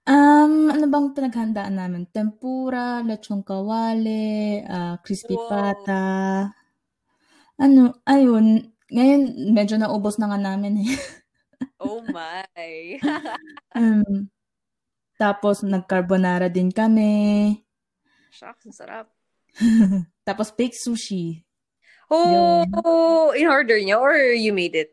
um, 0.07 0.53
ano 0.73 0.85
bang 0.89 1.07
pinaghandaan 1.15 1.75
namin? 1.77 2.03
Tempura, 2.09 3.01
lechong 3.05 3.43
kawale, 3.45 4.63
ah, 4.65 4.97
crispy 5.03 5.35
Wow. 5.37 5.49
pata. 5.49 6.01
Ano, 7.59 7.99
ayun. 8.07 8.71
Ngayon, 8.91 9.21
medyo 9.55 9.75
naubos 9.79 10.19
na 10.19 10.27
nga 10.31 10.39
namin 10.39 10.83
eh. 10.83 10.91
Oh 11.81 12.01
my. 12.01 13.01
Um, 13.71 14.27
tapos, 15.15 15.63
nag-carbonara 15.63 16.51
din 16.51 16.67
kami. 16.75 17.55
Shucks, 18.31 18.67
ang 18.67 18.75
sarap. 18.75 19.07
Tapos, 20.27 20.51
baked 20.51 20.75
sushi. 20.75 21.47
Oh, 22.11 23.31
in 23.31 23.47
order 23.47 23.79
niyo 23.79 24.03
or 24.03 24.15
you 24.35 24.51
made 24.51 24.75
it? 24.75 24.91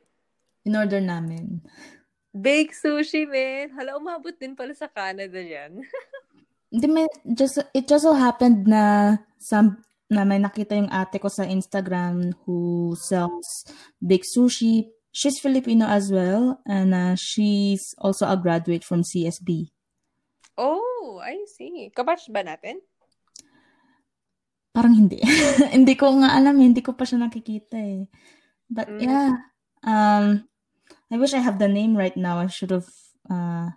In-order 0.62 1.02
namin. 1.02 1.62
Baked 2.38 2.78
sushi, 2.78 3.26
man. 3.26 3.74
Hala, 3.74 3.98
umabot 3.98 4.30
din 4.30 4.54
pala 4.54 4.70
sa 4.78 4.86
Canada 4.86 5.42
yan. 5.42 5.82
Hindi, 6.70 6.86
may, 6.86 7.06
just, 7.34 7.58
it 7.74 7.88
just 7.88 8.04
so 8.06 8.14
happened 8.14 8.68
na 8.68 9.16
some, 9.40 9.82
na 10.06 10.22
may 10.22 10.38
nakita 10.38 10.76
yung 10.78 10.92
ate 10.92 11.18
ko 11.18 11.26
sa 11.26 11.42
Instagram 11.42 12.30
who 12.44 12.92
sells 12.94 13.66
baked 13.98 14.28
sushi. 14.30 14.86
She's 15.10 15.40
Filipino 15.42 15.88
as 15.88 16.12
well, 16.14 16.60
and 16.68 16.94
uh, 16.94 17.16
she's 17.18 17.96
also 17.98 18.28
a 18.28 18.36
graduate 18.38 18.84
from 18.84 19.02
CSB. 19.02 19.72
Oh, 20.54 21.18
I 21.24 21.42
see. 21.48 21.90
Kabatch 21.90 22.30
ba 22.30 22.44
natin? 22.46 22.78
Parang 24.70 24.94
hindi. 24.94 25.18
hindi 25.74 25.96
ko 25.98 26.12
nga 26.22 26.36
alam, 26.38 26.54
eh. 26.60 26.66
hindi 26.70 26.84
ko 26.84 26.94
pa 26.94 27.02
siya 27.02 27.24
nakikita 27.24 27.76
eh. 27.80 28.06
But 28.68 28.86
Mm. 28.86 29.00
yeah, 29.00 29.32
um, 29.82 30.44
I 31.10 31.16
wish 31.16 31.32
I 31.32 31.38
have 31.38 31.58
the 31.58 31.68
name 31.68 31.96
right 31.96 32.16
now. 32.16 32.38
I 32.38 32.46
should 32.48 32.70
have 32.70 32.88
uh, 33.30 33.70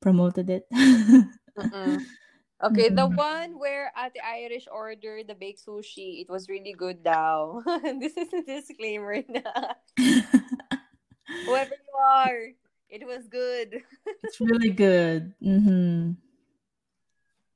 promoted 0.00 0.50
it. 0.50 0.68
Okay, 2.58 2.90
the 2.90 3.06
one 3.06 3.54
where 3.54 3.94
at 3.94 4.10
the 4.14 4.24
Irish 4.26 4.66
ordered 4.66 5.30
the 5.30 5.38
baked 5.38 5.62
sushi, 5.62 6.18
it 6.18 6.26
was 6.26 6.50
really 6.50 6.74
good 6.74 7.06
daw. 7.06 7.62
this 8.02 8.18
is 8.18 8.34
a 8.34 8.42
disclaimer 8.42 9.22
na. 9.30 9.78
Whoever 11.46 11.70
you 11.70 11.94
are, 12.02 12.50
it 12.90 13.06
was 13.06 13.30
good. 13.30 13.78
it's 14.26 14.42
really 14.42 14.74
good. 14.74 15.38
hmm 15.38 16.18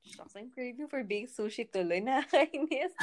Shucks, 0.07 0.39
I'm 0.39 0.47
craving 0.55 0.87
for 0.87 1.03
baked 1.03 1.35
sushi 1.35 1.67
tuloy. 1.67 1.99
Nakakainis. 1.99 2.95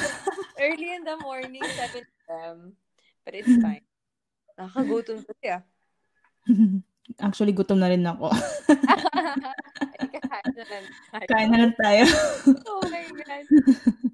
Early 0.56 0.96
in 0.96 1.04
the 1.04 1.20
morning, 1.20 1.60
7 1.60 2.00
a.m. 2.00 2.72
But 3.28 3.36
it's 3.36 3.60
fine. 3.60 3.84
Nakakagutom 4.56 5.20
kasi 5.20 5.52
ah. 5.52 5.60
Actually, 7.26 7.50
gutom 7.50 7.82
na 7.82 7.90
rin 7.90 8.06
ako. 8.06 8.30
Ay, 9.98 10.08
kakain 10.14 10.52
na 10.54 10.64
lang 10.64 10.84
tayo. 11.10 11.26
Kain 11.26 11.48
na 11.50 11.58
lang 11.58 11.74
tayo. 11.74 12.02
Oh 12.70 12.82
my 12.86 13.04
God. 13.10 13.44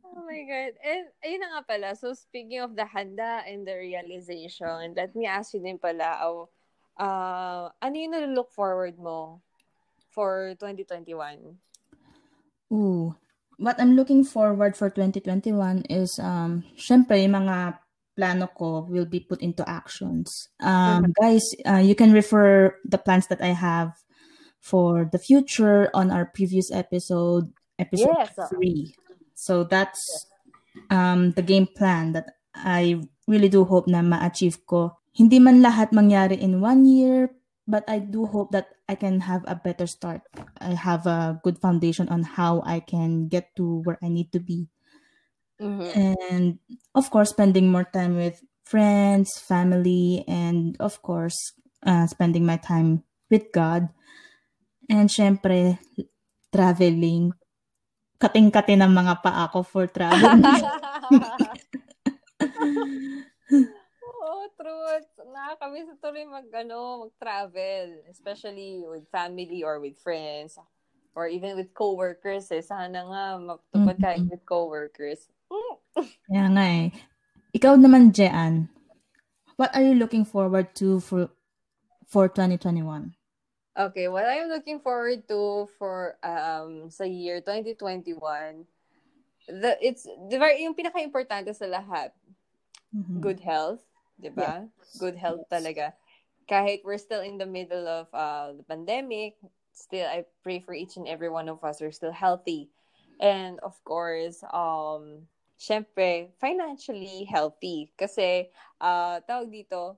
Oh 0.01 0.23
my 0.25 0.43
God. 0.49 0.73
And 0.81 1.05
ayun 1.21 1.41
na 1.45 1.49
nga 1.53 1.63
pala. 1.69 1.89
So 1.93 2.17
speaking 2.17 2.65
of 2.65 2.73
the 2.73 2.89
handa 2.89 3.45
and 3.45 3.69
the 3.69 3.77
realization, 3.77 4.97
let 4.97 5.13
me 5.13 5.29
ask 5.29 5.53
you 5.53 5.61
din 5.61 5.77
pala, 5.77 6.25
oh, 6.25 6.49
uh, 6.97 7.69
ano 7.85 7.95
yung 7.95 8.17
nalook 8.17 8.49
forward 8.53 8.97
mo 8.97 9.45
for 10.09 10.57
2021? 10.57 11.13
Ooh. 12.73 13.15
What 13.57 13.81
I'm 13.81 13.97
looking 13.97 14.25
forward 14.25 14.77
for 14.77 14.93
2021 14.93 15.89
is, 15.89 16.21
um, 16.21 16.65
syempre, 16.77 17.25
yung 17.25 17.41
mga 17.41 17.81
plano 18.17 18.49
ko 18.49 18.89
will 18.89 19.05
be 19.05 19.21
put 19.21 19.43
into 19.43 19.63
actions. 19.69 20.49
Um, 20.61 21.13
guys, 21.21 21.45
uh, 21.69 21.85
you 21.85 21.95
can 21.95 22.13
refer 22.13 22.75
the 22.85 22.99
plans 22.99 23.29
that 23.29 23.41
I 23.45 23.53
have 23.53 23.93
for 24.61 25.07
the 25.13 25.19
future 25.19 25.91
on 25.95 26.11
our 26.11 26.25
previous 26.27 26.73
episode, 26.73 27.53
episode 27.79 28.17
Yes. 28.17 28.35
three. 28.51 28.97
So 29.37 29.65
that's 29.65 30.01
um, 30.91 31.33
the 31.33 31.43
game 31.43 31.69
plan 31.69 32.13
that 32.13 32.41
I 32.55 33.05
really 33.29 33.49
do 33.49 33.65
hope 33.65 33.87
na 33.87 34.03
ma-achieve 34.03 34.65
ko. 34.67 34.97
Hindi 35.13 35.39
man 35.39 35.63
lahat 35.63 35.93
mangyari 35.93 36.41
in 36.41 36.61
one 36.61 36.85
year, 36.85 37.31
but 37.69 37.85
I 37.89 38.01
do 38.01 38.27
hope 38.27 38.53
that 38.53 38.69
I 38.89 38.95
can 38.95 39.21
have 39.21 39.45
a 39.47 39.55
better 39.55 39.87
start. 39.87 40.23
I 40.61 40.73
have 40.75 41.07
a 41.07 41.41
good 41.43 41.59
foundation 41.59 42.09
on 42.09 42.23
how 42.23 42.63
I 42.65 42.81
can 42.81 43.29
get 43.29 43.55
to 43.57 43.83
where 43.85 43.99
I 44.03 44.09
need 44.09 44.33
to 44.33 44.41
be. 44.41 44.69
Mm-hmm. 45.61 45.93
And 45.97 46.59
of 46.95 47.11
course, 47.11 47.31
spending 47.31 47.73
more 47.73 47.85
time 47.89 48.17
with 48.17 48.43
friends, 48.65 49.39
family, 49.41 50.25
and 50.29 50.77
of 50.81 51.01
course, 51.03 51.53
uh, 51.87 52.07
spending 52.07 52.45
my 52.45 52.57
time 52.57 53.05
with 53.31 53.49
God. 53.53 53.89
And 54.91 55.09
syempre, 55.09 55.79
traveling. 56.53 57.33
Kating-kati 58.17 58.81
ng 58.81 58.93
mga 58.93 59.21
paa 59.21 59.49
ko 59.53 59.61
for 59.63 59.87
traveling. 59.89 60.41
Oo, 64.07 64.49
truth. 64.57 65.09
Nakakamiss 65.21 65.87
na 65.91 65.97
tuloy 66.01 66.25
mag, 66.27 66.49
ano, 66.53 67.07
mag-travel. 67.09 68.03
Especially 68.09 68.83
with 68.85 69.05
family 69.13 69.63
or 69.65 69.81
with 69.81 69.97
friends. 70.01 70.59
Or 71.17 71.29
even 71.29 71.57
with 71.57 71.73
coworkers 71.73 72.53
eh. 72.53 72.61
Sana 72.65 73.05
nga 73.09 73.25
matupad 73.41 73.97
kahit 74.01 74.25
Mhm. 74.25 74.31
with 74.33 74.45
coworkers. 74.45 75.29
Kaya 76.27 76.51
nga 76.51 76.65
eh. 76.67 76.91
Ikaw 77.55 77.79
naman, 77.79 78.13
Jean. 78.13 78.69
What 79.57 79.73
are 79.73 79.81
you 79.81 79.97
looking 79.97 80.27
forward 80.29 80.75
to 80.83 81.01
for 81.01 81.33
for 82.11 82.29
2021? 82.29 83.15
Okay, 83.77 84.09
what 84.09 84.25
I'm 84.29 84.49
looking 84.49 84.81
forward 84.81 85.25
to 85.29 85.69
for 85.81 86.17
um 86.21 86.89
sa 86.93 87.05
year 87.05 87.41
2021, 87.41 88.65
the 89.49 89.73
it's 89.81 90.05
the 90.05 90.37
very 90.37 90.65
yung 90.65 90.77
pinaka-importante 90.77 91.53
sa 91.57 91.69
lahat, 91.69 92.13
Mhm. 92.93 93.21
good 93.21 93.41
health, 93.41 93.81
'di 94.21 94.33
ba? 94.33 94.69
Good 95.01 95.17
health 95.17 95.45
talaga. 95.49 95.93
Kahit 96.49 96.85
we're 96.85 97.01
still 97.01 97.21
in 97.25 97.37
the 97.41 97.49
middle 97.49 97.85
of 97.89 98.09
uh 98.13 98.53
the 98.57 98.65
pandemic, 98.65 99.37
still 99.73 100.09
I 100.09 100.25
pray 100.45 100.61
for 100.61 100.73
each 100.77 100.97
and 100.97 101.09
every 101.09 101.29
one 101.29 101.49
of 101.49 101.61
us 101.65 101.81
are 101.81 101.93
still 101.93 102.13
healthy. 102.13 102.69
And 103.21 103.61
of 103.61 103.77
course, 103.85 104.41
um 104.53 105.29
syempre, 105.57 106.33
financially 106.41 107.25
healthy 107.29 107.93
kasi 107.97 108.49
uh 108.81 109.21
tawag 109.25 109.49
dito, 109.53 109.97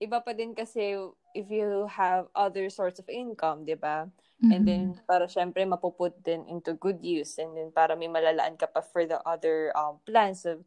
iba 0.00 0.20
pa 0.24 0.32
din 0.36 0.52
kasi 0.56 0.96
if 1.34 1.48
you 1.50 1.86
have 1.90 2.28
other 2.34 2.68
sorts 2.70 2.98
of 3.00 3.08
income, 3.10 3.64
'di 3.66 3.76
ba? 3.78 4.08
And 4.52 4.62
Mhm. 4.62 4.68
then, 4.68 5.00
para 5.08 5.24
syempre, 5.26 5.64
mapuput 5.64 6.20
din 6.20 6.44
into 6.46 6.76
good 6.76 7.00
use. 7.00 7.40
And 7.40 7.56
then, 7.56 7.72
para 7.72 7.96
may 7.96 8.12
malalaan 8.12 8.60
ka 8.60 8.68
pa 8.68 8.84
for 8.84 9.08
the 9.08 9.18
other 9.24 9.72
um, 9.72 10.04
plans 10.04 10.44
of 10.44 10.62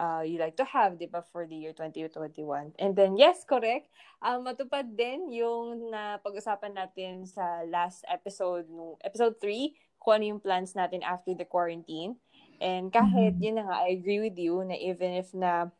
uh, 0.00 0.22
you 0.26 0.38
like 0.38 0.56
to 0.56 0.64
have, 0.66 0.98
di 0.98 1.06
ba, 1.06 1.22
for 1.22 1.46
the 1.46 1.54
year 1.54 1.72
2021. 1.72 2.72
And 2.78 2.96
then, 2.96 3.16
yes, 3.16 3.44
correct. 3.46 3.88
Um, 4.22 4.44
matupad 4.46 4.96
din 4.98 5.30
yung 5.30 5.90
na 5.94 6.18
pag-usapan 6.18 6.74
natin 6.74 7.26
sa 7.26 7.62
last 7.68 8.02
episode, 8.10 8.66
episode 9.04 9.38
3, 9.40 9.74
kung 10.02 10.20
ano 10.20 10.24
yung 10.36 10.42
plans 10.42 10.74
natin 10.74 11.00
after 11.06 11.32
the 11.32 11.46
quarantine. 11.46 12.18
And 12.60 12.92
kahit, 12.92 13.38
mm-hmm. 13.38 13.44
yun 13.44 13.56
na 13.58 13.64
nga, 13.66 13.76
I 13.86 13.96
agree 13.96 14.20
with 14.20 14.38
you 14.38 14.62
na 14.62 14.74
even 14.74 15.16
if 15.18 15.32
na 15.34 15.70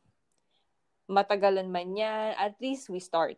matagalan 1.11 1.69
man 1.69 1.97
yan, 1.97 2.35
at 2.39 2.57
least 2.61 2.89
we 2.89 2.99
start. 2.99 3.37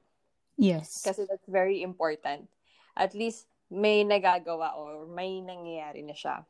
Yes. 0.57 1.03
Kasi 1.05 1.27
that's 1.29 1.47
very 1.49 1.83
important. 1.83 2.49
At 2.97 3.13
least 3.13 3.51
may 3.69 4.07
nagagawa 4.07 4.79
or 4.79 5.05
may 5.05 5.43
nangyayari 5.43 6.07
na 6.07 6.15
siya. 6.15 6.47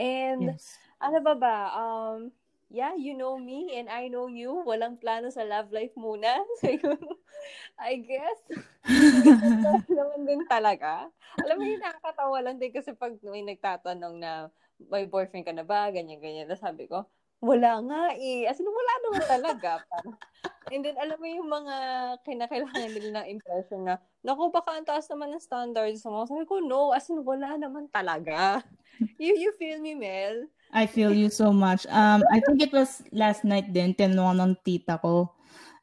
And, 0.00 0.56
yes. 0.56 0.80
ano 1.02 1.20
ba 1.20 1.34
ba, 1.36 1.56
um, 1.76 2.32
yeah, 2.70 2.94
you 2.94 3.12
know 3.18 3.36
me 3.36 3.76
and 3.76 3.90
I 3.90 4.08
know 4.08 4.30
you. 4.30 4.62
Walang 4.64 5.02
plano 5.02 5.28
sa 5.28 5.42
love 5.42 5.74
life 5.74 5.92
muna. 5.98 6.40
I 7.76 7.98
guess. 8.00 8.40
naman 9.98 10.22
din 10.24 10.42
talaga. 10.46 11.10
Alam 11.42 11.56
mo 11.58 11.64
yung 11.66 11.82
nakakatawa 11.82 12.38
lang 12.40 12.56
din 12.56 12.72
kasi 12.72 12.94
pag 12.94 13.18
may 13.26 13.42
nagtatanong 13.42 14.16
na 14.16 14.48
may 14.88 15.04
boyfriend 15.04 15.44
ka 15.44 15.52
na 15.52 15.66
ba, 15.66 15.92
ganyan-ganyan. 15.92 16.48
Tapos 16.48 16.64
sabi 16.64 16.88
ko, 16.88 17.04
wala 17.40 17.80
nga 17.84 18.02
eh. 18.16 18.48
As 18.48 18.60
in, 18.60 18.68
wala 18.68 18.92
naman 19.04 19.24
talaga. 19.26 19.72
And 20.72 20.86
then, 20.86 20.94
alam 21.00 21.18
mo 21.18 21.26
yung 21.26 21.50
mga 21.50 21.74
kinakailangan 22.22 22.90
nila 22.94 23.08
na 23.10 23.22
impression 23.26 23.82
na, 23.82 23.98
naku, 24.22 24.52
baka 24.54 24.78
ang 24.78 24.86
taas 24.86 25.08
naman 25.10 25.34
ng 25.34 25.42
standards 25.42 26.04
mo. 26.06 26.22
Sabi 26.28 26.46
ko, 26.46 26.62
no. 26.62 26.94
As 26.94 27.08
in, 27.10 27.20
wala 27.26 27.58
naman 27.58 27.88
talaga. 27.90 28.60
You, 29.16 29.32
you 29.32 29.56
feel 29.56 29.80
me, 29.80 29.96
Mel? 29.96 30.44
I 30.76 30.84
feel 30.84 31.16
you 31.16 31.32
so 31.32 31.56
much. 31.56 31.88
Um, 31.88 32.20
I 32.28 32.44
think 32.44 32.60
it 32.60 32.68
was 32.68 33.00
last 33.16 33.48
night 33.48 33.72
din, 33.72 33.96
tinanong 33.96 34.36
ng 34.36 34.52
tita 34.60 35.00
ko. 35.00 35.32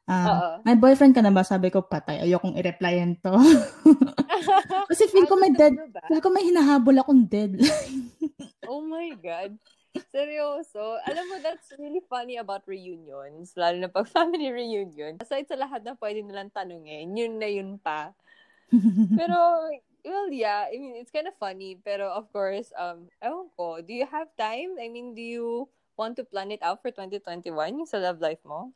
Uh, 0.08 0.56
may 0.64 0.72
boyfriend 0.72 1.12
ka 1.12 1.20
na 1.20 1.28
ba? 1.28 1.44
Sabi 1.44 1.68
ko, 1.68 1.84
patay. 1.84 2.24
Ayokong 2.24 2.56
i-replyan 2.56 3.20
to. 3.20 3.36
Kasi 4.90 5.04
feel 5.12 5.28
ko 5.28 5.36
may 5.36 5.52
dead, 5.52 5.76
feel 6.08 6.24
ko 6.24 6.32
may 6.32 6.48
hinahabol 6.48 6.96
akong 6.96 7.28
deadline. 7.28 8.08
oh 8.72 8.80
my 8.80 9.12
God. 9.20 9.52
Seryoso. 10.08 10.96
Alam 11.04 11.24
mo, 11.28 11.36
that's 11.44 11.76
really 11.76 12.00
funny 12.08 12.40
about 12.40 12.64
reunions. 12.64 13.52
Lalo 13.52 13.76
na 13.84 13.92
pag 13.92 14.08
family 14.08 14.48
reunion. 14.48 15.20
Aside 15.20 15.44
sa 15.44 15.60
lahat 15.60 15.84
na 15.84 15.92
pwede 16.00 16.24
nilang 16.24 16.48
tanungin, 16.56 17.12
yun 17.12 17.36
na 17.36 17.48
yun 17.52 17.76
pa. 17.76 18.16
Pero, 19.20 19.36
well, 20.08 20.28
yeah. 20.32 20.72
I 20.72 20.76
mean, 20.80 20.96
it's 20.96 21.12
kind 21.12 21.28
of 21.28 21.36
funny. 21.36 21.76
Pero, 21.84 22.08
of 22.08 22.32
course, 22.32 22.72
um, 22.80 23.12
ewan 23.20 23.52
ko, 23.60 23.84
do 23.84 23.92
you 23.92 24.08
have 24.08 24.32
time? 24.40 24.80
I 24.80 24.88
mean, 24.88 25.12
do 25.12 25.20
you 25.20 25.68
want 26.00 26.16
to 26.16 26.24
plan 26.24 26.48
it 26.48 26.64
out 26.64 26.80
for 26.80 26.88
2021 26.88 27.52
yung 27.76 27.88
sa 27.88 28.00
love 28.00 28.24
life 28.24 28.40
mo? 28.48 28.72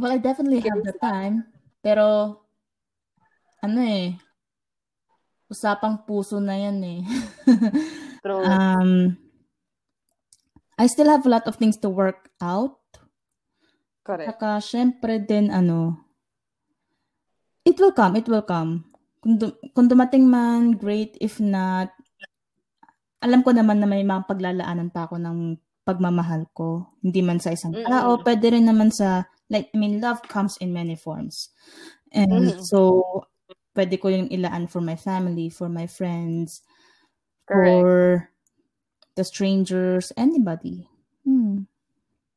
Well, 0.00 0.16
I 0.16 0.18
definitely 0.18 0.64
have 0.64 0.80
the 0.80 0.96
time. 0.96 1.44
Pero, 1.84 2.40
ano 3.60 3.78
eh, 3.84 4.16
usapang 5.52 6.08
puso 6.08 6.40
na 6.40 6.56
yan 6.56 6.80
eh. 6.80 7.00
True. 8.24 8.40
um, 8.44 9.16
I 10.80 10.88
still 10.88 11.12
have 11.12 11.28
a 11.28 11.32
lot 11.32 11.44
of 11.44 11.60
things 11.60 11.76
to 11.84 11.92
work 11.92 12.32
out. 12.40 12.80
Correct. 14.00 14.32
Saka, 14.32 14.64
syempre 14.64 15.20
din, 15.20 15.52
ano, 15.52 16.00
it 17.68 17.76
will 17.76 17.92
come, 17.92 18.16
it 18.16 18.24
will 18.24 18.44
come. 18.44 18.88
Kung, 19.20 19.36
du- 19.36 19.56
kung 19.76 19.84
dumating 19.84 20.24
man, 20.24 20.72
great. 20.80 21.20
If 21.20 21.36
not, 21.36 21.92
alam 23.20 23.44
ko 23.44 23.52
naman 23.52 23.84
na 23.84 23.88
may 23.88 24.00
mga 24.00 24.24
paglalaanan 24.24 24.88
pa 24.88 25.04
ako 25.04 25.20
ng 25.20 25.60
pagmamahal 25.84 26.48
ko. 26.56 26.88
Hindi 27.04 27.20
man 27.20 27.36
sa 27.36 27.52
isang 27.52 27.76
tao, 27.76 28.16
mm-hmm. 28.16 28.24
pwede 28.24 28.46
rin 28.48 28.64
naman 28.64 28.88
sa 28.88 29.28
like 29.50 29.68
I 29.74 29.78
mean 29.78 30.00
love 30.00 30.22
comes 30.22 30.56
in 30.58 30.72
many 30.72 30.96
forms. 30.96 31.50
And 32.12 32.54
mm-hmm. 32.54 32.62
so 32.62 33.26
pwede 33.76 34.00
ko 34.00 34.08
yung 34.08 34.30
ilaan 34.30 34.70
for 34.70 34.80
my 34.80 34.96
family, 34.96 35.50
for 35.50 35.68
my 35.68 35.86
friends, 35.86 36.62
Correct. 37.46 37.66
for 37.66 38.30
the 39.14 39.24
strangers, 39.24 40.12
anybody. 40.16 40.88
Hmm. 41.26 41.66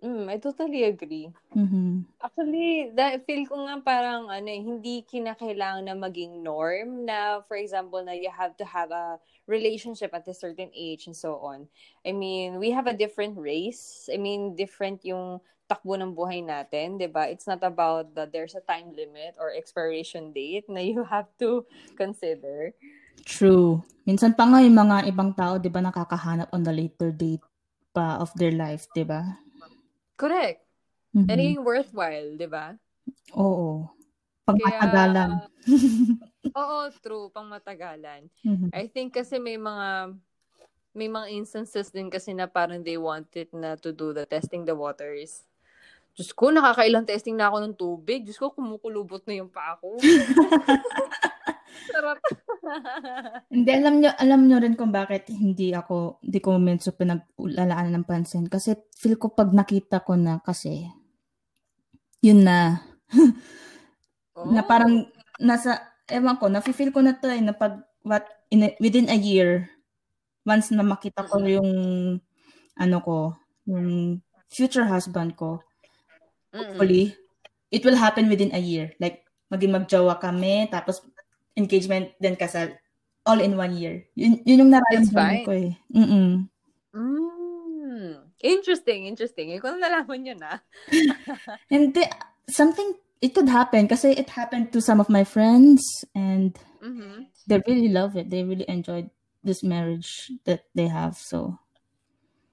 Mm, 0.03 0.27
I 0.27 0.35
totally 0.35 0.83
agree. 0.83 1.31
Mm-hmm. 1.55 2.03
Actually, 2.19 2.91
that, 2.95 3.23
feel 3.23 3.47
ko 3.47 3.63
nga 3.63 3.79
parang 3.79 4.27
ano, 4.27 4.47
eh, 4.51 4.59
hindi 4.59 5.07
kinakailangan 5.07 5.87
na 5.87 5.95
maging 5.95 6.43
norm 6.43 7.07
na, 7.07 7.39
for 7.47 7.55
example, 7.55 8.03
na 8.03 8.11
you 8.11 8.27
have 8.27 8.51
to 8.59 8.67
have 8.67 8.91
a 8.91 9.15
relationship 9.47 10.11
at 10.11 10.27
a 10.27 10.35
certain 10.35 10.67
age 10.75 11.07
and 11.07 11.15
so 11.15 11.39
on. 11.39 11.67
I 12.03 12.11
mean, 12.11 12.59
we 12.59 12.75
have 12.75 12.87
a 12.87 12.95
different 12.95 13.39
race. 13.39 14.11
I 14.11 14.19
mean, 14.19 14.59
different 14.59 15.07
yung 15.07 15.39
takbo 15.71 15.95
ng 15.95 16.11
buhay 16.11 16.43
natin, 16.43 16.99
'di 16.99 17.07
ba? 17.07 17.31
It's 17.31 17.47
not 17.47 17.63
about 17.63 18.11
that 18.19 18.35
there's 18.35 18.55
a 18.55 18.63
time 18.63 18.91
limit 18.91 19.39
or 19.39 19.55
expiration 19.55 20.35
date 20.35 20.67
na 20.67 20.83
you 20.83 21.07
have 21.07 21.31
to 21.39 21.63
consider. 21.95 22.75
True. 23.23 23.79
Minsan 24.03 24.35
pa 24.35 24.43
nga 24.43 24.59
yung 24.59 24.75
mga 24.75 25.07
ibang 25.07 25.31
tao, 25.31 25.55
'di 25.55 25.71
ba, 25.71 25.79
nakakahanap 25.79 26.51
on 26.51 26.67
the 26.67 26.75
later 26.75 27.15
date 27.15 27.43
pa 27.95 28.19
of 28.19 28.29
their 28.35 28.51
life, 28.51 28.91
'di 28.91 29.07
ba? 29.07 29.39
Correct. 30.17 30.61
Mm-hmm. 31.13 31.29
Anything 31.29 31.61
worthwhile, 31.61 32.27
'di 32.37 32.47
ba? 32.49 32.73
Oo. 33.37 33.89
Pangmatagalan. 34.43 35.47
oo, 36.59 36.79
true, 36.99 37.31
pangmatagalan. 37.31 38.27
Mm-hmm. 38.43 38.69
I 38.75 38.91
think 38.91 39.15
kasi 39.15 39.39
may 39.39 39.55
mga 39.55 40.17
may 40.93 41.09
mga 41.09 41.27
instances 41.33 41.89
din 41.89 42.11
kasi 42.11 42.35
na 42.35 42.45
parang 42.45 42.83
they 42.85 42.99
wanted 42.99 43.49
na 43.55 43.73
to 43.79 43.89
do 43.89 44.13
the 44.13 44.27
testing 44.29 44.61
the 44.67 44.75
waters. 44.77 45.47
Diyos 46.13 46.29
ko, 46.29 46.53
nakakailang 46.53 47.09
testing 47.09 47.33
na 47.33 47.49
ako 47.49 47.57
ng 47.57 47.73
tubig. 47.73 48.21
Diyos 48.21 48.37
ko, 48.37 48.53
kumukulubot 48.53 49.25
na 49.25 49.33
yung 49.41 49.49
pa 49.49 49.73
ako. 49.73 49.97
Sarap. 51.89 52.17
hindi, 53.53 53.69
alam 53.73 53.95
nyo, 53.99 54.11
alam 54.15 54.41
nyo 54.47 54.57
rin 54.61 54.75
kung 54.77 54.93
bakit 54.93 55.27
hindi 55.29 55.73
ako, 55.73 56.23
hindi 56.23 56.39
ko 56.39 56.49
medyo 56.57 56.89
pinag-ulalaan 56.95 57.91
ng 57.93 58.05
pansin. 58.07 58.47
Kasi 58.47 58.77
feel 58.95 59.17
ko 59.19 59.33
pag 59.33 59.51
nakita 59.51 60.01
ko 60.05 60.15
na 60.15 60.39
kasi, 60.39 60.87
yun 62.23 62.45
na. 62.47 62.79
oh. 64.37 64.49
Na 64.55 64.63
parang, 64.63 65.07
nasa, 65.41 65.83
ewan 66.07 66.39
ko, 66.39 66.47
nafe-feel 66.47 66.93
ko 66.93 67.03
na 67.03 67.17
to 67.17 67.27
eh, 67.29 67.41
na 67.43 67.53
pag, 67.55 67.83
what, 68.05 68.25
in 68.53 68.67
a, 68.67 68.69
within 68.79 69.09
a 69.11 69.17
year, 69.17 69.69
once 70.47 70.71
na 70.71 70.83
makita 70.83 71.27
ko 71.27 71.39
yung, 71.43 71.69
ano 72.79 72.97
ko, 73.03 73.37
yung 73.67 74.19
future 74.49 74.87
husband 74.87 75.35
ko, 75.35 75.59
hopefully, 76.53 77.15
it 77.73 77.81
will 77.81 77.97
happen 77.97 78.29
within 78.29 78.53
a 78.53 78.61
year. 78.61 78.93
Like, 79.01 79.25
maging 79.53 79.73
magjowa 79.73 80.17
kami, 80.17 80.69
tapos 80.73 81.05
engagement, 81.57 82.11
then 82.19 82.35
kasal. 82.35 82.75
All 83.25 83.39
in 83.39 83.55
one 83.55 83.77
year. 83.79 84.03
Yun, 84.15 84.43
yun 84.43 84.67
yung 84.67 84.71
nararamdaman 84.75 85.47
ko 85.47 85.51
eh. 85.55 85.71
Mm-mm. 85.95 86.51
Mm. 86.91 88.13
Interesting, 88.43 89.07
interesting. 89.07 89.55
Ikaw 89.55 89.79
na 89.79 89.87
nalaman 89.87 90.27
yun 90.27 90.39
ah. 90.43 90.59
Hindi, 91.71 92.03
something, 92.51 92.99
it 93.23 93.31
could 93.31 93.47
happen 93.47 93.87
kasi 93.87 94.11
it 94.11 94.27
happened 94.35 94.75
to 94.75 94.83
some 94.83 94.99
of 94.99 95.07
my 95.07 95.23
friends 95.23 95.79
and 96.11 96.51
mm-hmm. 96.83 97.31
they 97.47 97.63
really 97.63 97.87
love 97.87 98.19
it. 98.19 98.27
They 98.27 98.43
really 98.43 98.67
enjoyed 98.67 99.07
this 99.39 99.63
marriage 99.63 100.31
that 100.43 100.67
they 100.75 100.91
have. 100.91 101.15
So, 101.15 101.63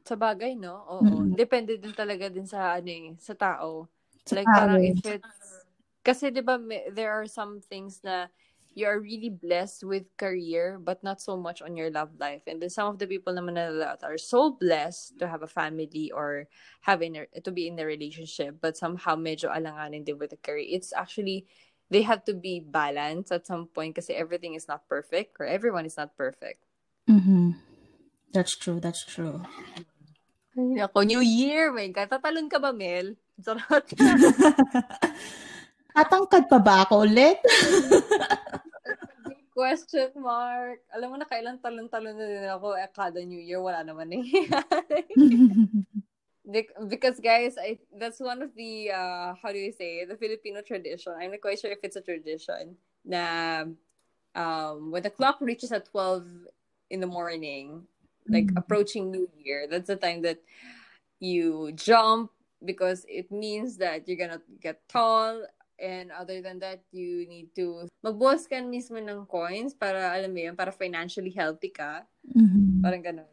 sa 0.06 0.14
bagay, 0.14 0.58
no? 0.58 0.86
Oo. 0.86 1.02
Mm-hmm. 1.02 1.34
Depende 1.34 1.78
din 1.78 1.94
talaga 1.94 2.26
din 2.30 2.46
sa 2.46 2.78
ano 2.78 2.90
eh, 2.90 3.14
sa 3.18 3.34
tao. 3.34 3.86
Sa 4.26 4.38
like 4.38 4.46
parang 4.46 4.82
if 4.82 5.02
it's 5.06 5.66
kasi 6.00 6.32
'di 6.32 6.42
ba 6.42 6.56
there 6.90 7.12
are 7.12 7.28
some 7.30 7.62
things 7.62 8.00
na 8.02 8.26
you 8.80 8.88
are 8.88 8.98
really 8.98 9.28
blessed 9.28 9.84
with 9.84 10.08
career 10.16 10.80
but 10.80 11.04
not 11.04 11.20
so 11.20 11.36
much 11.36 11.60
on 11.60 11.76
your 11.76 11.92
love 11.92 12.08
life. 12.18 12.40
And 12.48 12.60
then 12.60 12.72
some 12.72 12.88
of 12.88 12.98
the 12.98 13.06
people 13.06 13.36
naman 13.36 13.60
na 13.60 13.68
that 13.76 14.00
are 14.02 14.16
so 14.16 14.56
blessed 14.56 15.20
to 15.20 15.28
have 15.28 15.44
a 15.44 15.50
family 15.50 16.10
or 16.10 16.48
having 16.80 17.20
a, 17.20 17.28
to 17.44 17.52
be 17.52 17.68
in 17.68 17.78
a 17.78 17.84
relationship 17.84 18.56
but 18.60 18.80
somehow 18.80 19.20
medyo 19.20 19.52
alanganin 19.52 20.08
din 20.08 20.16
with 20.16 20.32
the 20.32 20.40
career. 20.40 20.64
It's 20.64 20.96
actually 20.96 21.44
they 21.92 22.02
have 22.02 22.24
to 22.24 22.32
be 22.32 22.64
balanced 22.64 23.30
at 23.30 23.44
some 23.44 23.68
point 23.68 24.00
kasi 24.00 24.16
everything 24.16 24.56
is 24.56 24.64
not 24.64 24.88
perfect 24.88 25.36
or 25.36 25.44
everyone 25.44 25.84
is 25.84 26.00
not 26.00 26.16
perfect. 26.16 26.64
Mm-hmm. 27.04 27.60
That's 28.32 28.56
true. 28.56 28.80
That's 28.80 29.04
true. 29.04 29.42
Ay, 30.54 30.82
ako, 30.82 31.02
New 31.02 31.22
Year, 31.22 31.74
my 31.74 31.90
God. 31.90 32.10
Tatalon 32.10 32.46
ka 32.46 32.62
ba, 32.62 32.70
Mel? 32.70 33.18
Tatangkad 35.96 36.46
pa 36.46 36.58
ba 36.62 36.86
ako 36.86 37.06
ulit? 37.06 37.38
question 39.60 40.08
mark. 40.16 40.80
Alam 40.96 41.12
mo 41.12 41.16
na, 41.20 41.28
kailan 41.28 41.60
talon-talon 41.60 42.16
na 42.16 42.24
din 42.24 42.48
ako 42.48 42.72
eh, 42.80 42.88
kada 42.96 43.20
New 43.20 43.36
Year, 43.36 43.60
wala 43.60 43.84
naman 43.84 44.08
eh. 44.16 44.24
because 46.88 47.20
guys, 47.20 47.60
I 47.60 47.76
that's 47.92 48.24
one 48.24 48.40
of 48.40 48.56
the 48.56 48.88
uh 48.88 49.36
how 49.36 49.52
do 49.52 49.60
you 49.60 49.68
say 49.76 50.08
the 50.08 50.16
Filipino 50.16 50.64
tradition. 50.64 51.12
I'm 51.12 51.36
not 51.36 51.44
quite 51.44 51.60
sure 51.60 51.68
if 51.68 51.84
it's 51.84 52.00
a 52.00 52.04
tradition. 52.04 52.80
Na 53.04 53.68
um 54.32 54.88
when 54.88 55.04
the 55.04 55.12
clock 55.12 55.44
reaches 55.44 55.76
at 55.76 55.92
12 55.92 56.24
in 56.88 57.04
the 57.04 57.10
morning, 57.10 57.84
like 58.32 58.48
mm-hmm. 58.48 58.64
approaching 58.64 59.12
New 59.12 59.28
Year, 59.36 59.68
that's 59.68 59.92
the 59.92 60.00
time 60.00 60.24
that 60.24 60.40
you 61.20 61.76
jump 61.76 62.32
because 62.64 63.04
it 63.04 63.28
means 63.28 63.76
that 63.76 64.08
you're 64.08 64.16
gonna 64.16 64.40
get 64.56 64.80
tall 64.88 65.44
and 65.80 66.12
other 66.12 66.44
than 66.44 66.60
that 66.60 66.84
you 66.92 67.24
need 67.26 67.48
to 67.56 67.88
magbuwas 68.04 68.44
ka 68.44 68.60
mismo 68.60 69.00
ng 69.00 69.24
coins 69.24 69.72
para 69.72 70.12
alam 70.12 70.30
mo 70.30 70.40
yun 70.44 70.54
para 70.54 70.70
financially 70.70 71.32
healthy 71.32 71.72
ka 71.72 72.04
mm-hmm. 72.28 72.84
parang 72.84 73.02
ganun 73.02 73.30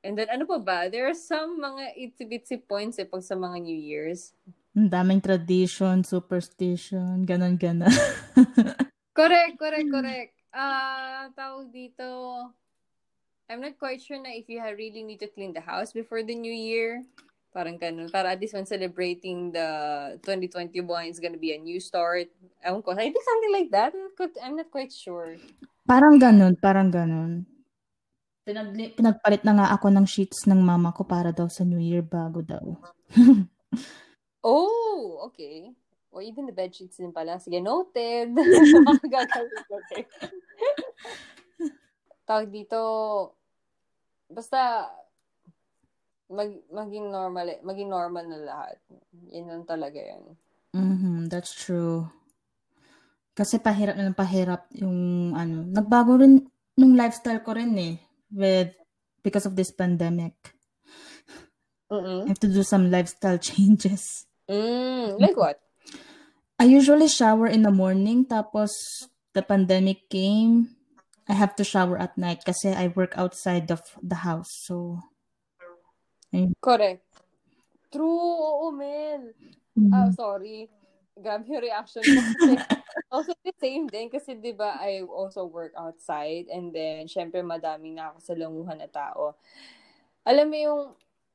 And 0.00 0.16
then, 0.16 0.32
ano 0.32 0.48
pa 0.48 0.56
ba? 0.56 0.78
There 0.88 1.04
are 1.04 1.16
some 1.16 1.60
mga 1.60 1.92
itsy-bitsy 1.92 2.64
points 2.64 2.96
eh 2.96 3.04
pag 3.04 3.20
sa 3.20 3.36
mga 3.36 3.60
New 3.60 3.76
Year's. 3.76 4.32
Ang 4.72 4.88
daming 4.88 5.20
tradition, 5.20 6.00
superstition, 6.00 7.28
ganon-ganon. 7.28 7.92
correct, 9.18 9.60
correct, 9.60 9.88
correct. 9.92 10.32
Ah, 10.56 11.28
uh, 11.28 11.36
tawag 11.36 11.68
dito, 11.68 12.08
I'm 13.52 13.60
not 13.60 13.76
quite 13.76 14.00
sure 14.00 14.16
na 14.16 14.32
if 14.32 14.48
you 14.48 14.62
really 14.62 15.04
need 15.04 15.20
to 15.20 15.28
clean 15.28 15.52
the 15.52 15.62
house 15.62 15.92
before 15.92 16.24
the 16.24 16.38
new 16.38 16.54
year. 16.54 17.04
Parang 17.50 17.74
ganun. 17.74 18.06
Para 18.14 18.30
at 18.30 18.38
least 18.38 18.54
when 18.54 18.66
celebrating 18.66 19.50
the 19.50 19.68
2021, 20.22 20.86
it's 21.10 21.18
gonna 21.18 21.40
be 21.40 21.50
a 21.50 21.58
new 21.58 21.82
start. 21.82 22.30
Ewan 22.62 22.78
ko. 22.82 22.94
I 22.94 23.10
think 23.10 23.26
something 23.26 23.54
like 23.54 23.70
that. 23.74 23.90
I'm 24.38 24.54
not 24.54 24.70
quite 24.70 24.94
sure. 24.94 25.34
Parang 25.82 26.22
ganun. 26.22 26.54
Parang 26.62 26.94
ganun. 26.94 27.50
Pinag 28.46 28.72
pinagpalit 28.94 29.42
na 29.42 29.58
nga 29.58 29.66
ako 29.74 29.90
ng 29.90 30.06
sheets 30.06 30.46
ng 30.46 30.62
mama 30.62 30.94
ko 30.94 31.02
para 31.02 31.34
daw 31.34 31.50
sa 31.50 31.66
New 31.66 31.82
Year 31.82 32.06
bago 32.06 32.38
daw. 32.38 32.78
oh, 34.46 35.26
okay. 35.26 35.74
Or 36.10 36.22
even 36.22 36.46
the 36.46 36.54
bed 36.54 36.70
sheets 36.70 36.98
din 36.98 37.10
pala. 37.10 37.42
Sige, 37.42 37.58
noted. 37.58 38.34
Gagawin 39.14 39.62
ko 39.66 39.76
Tawag 42.30 42.46
dito, 42.50 42.80
basta 44.30 44.86
mag, 46.30 46.50
maging 46.70 47.10
normal, 47.10 47.46
maging 47.66 47.90
normal 47.90 48.24
na 48.24 48.38
lahat. 48.38 48.78
Yan 49.34 49.50
lang 49.50 49.64
talaga 49.66 49.98
yan. 49.98 50.22
Mm-hmm, 50.70 51.26
that's 51.26 51.50
true. 51.50 52.06
Kasi 53.34 53.58
pahirap 53.58 53.98
na 53.98 54.14
pahirap 54.14 54.70
yung 54.78 55.32
ano. 55.34 55.66
Nagbago 55.66 56.22
rin 56.22 56.46
nung 56.78 56.94
lifestyle 56.94 57.42
ko 57.42 57.58
rin 57.58 57.74
eh. 57.76 57.94
With, 58.30 58.70
because 59.26 59.44
of 59.44 59.58
this 59.58 59.74
pandemic. 59.74 60.38
Mm-mm. 61.90 62.24
I 62.24 62.28
have 62.30 62.42
to 62.46 62.50
do 62.50 62.62
some 62.62 62.94
lifestyle 62.94 63.38
changes. 63.50 64.30
Mm, 64.46 65.18
like 65.18 65.34
what? 65.34 65.58
I 66.60 66.70
usually 66.70 67.08
shower 67.08 67.50
in 67.50 67.66
the 67.66 67.74
morning 67.74 68.28
tapos 68.28 68.70
the 69.34 69.42
pandemic 69.42 70.06
came. 70.06 70.76
I 71.26 71.34
have 71.34 71.54
to 71.58 71.64
shower 71.64 71.98
at 71.98 72.18
night 72.18 72.42
kasi 72.46 72.70
I 72.74 72.90
work 72.94 73.14
outside 73.18 73.70
of 73.70 73.82
the 74.02 74.22
house. 74.22 74.50
So 74.66 75.02
Ayun. 76.30 76.50
Correct. 76.62 77.02
True, 77.90 78.38
oo, 78.38 78.70
Mel. 78.70 79.34
Mm-hmm. 79.74 79.92
Ah, 79.94 80.10
sorry. 80.14 80.70
Grabe 81.18 81.44
yung 81.50 81.62
reaction 81.62 82.00
ko. 82.06 82.20
also 83.14 83.34
the 83.42 83.54
same 83.58 83.90
din 83.90 84.06
kasi 84.06 84.38
'di 84.38 84.54
ba 84.54 84.78
I 84.78 85.02
also 85.02 85.42
work 85.42 85.74
outside 85.74 86.46
and 86.46 86.70
then 86.70 87.10
syempre 87.10 87.42
madaming 87.42 87.98
nakakasalunguhan 87.98 88.78
na 88.78 88.86
tao. 88.86 89.34
Alam 90.22 90.46
mo 90.46 90.56
yung 90.56 90.82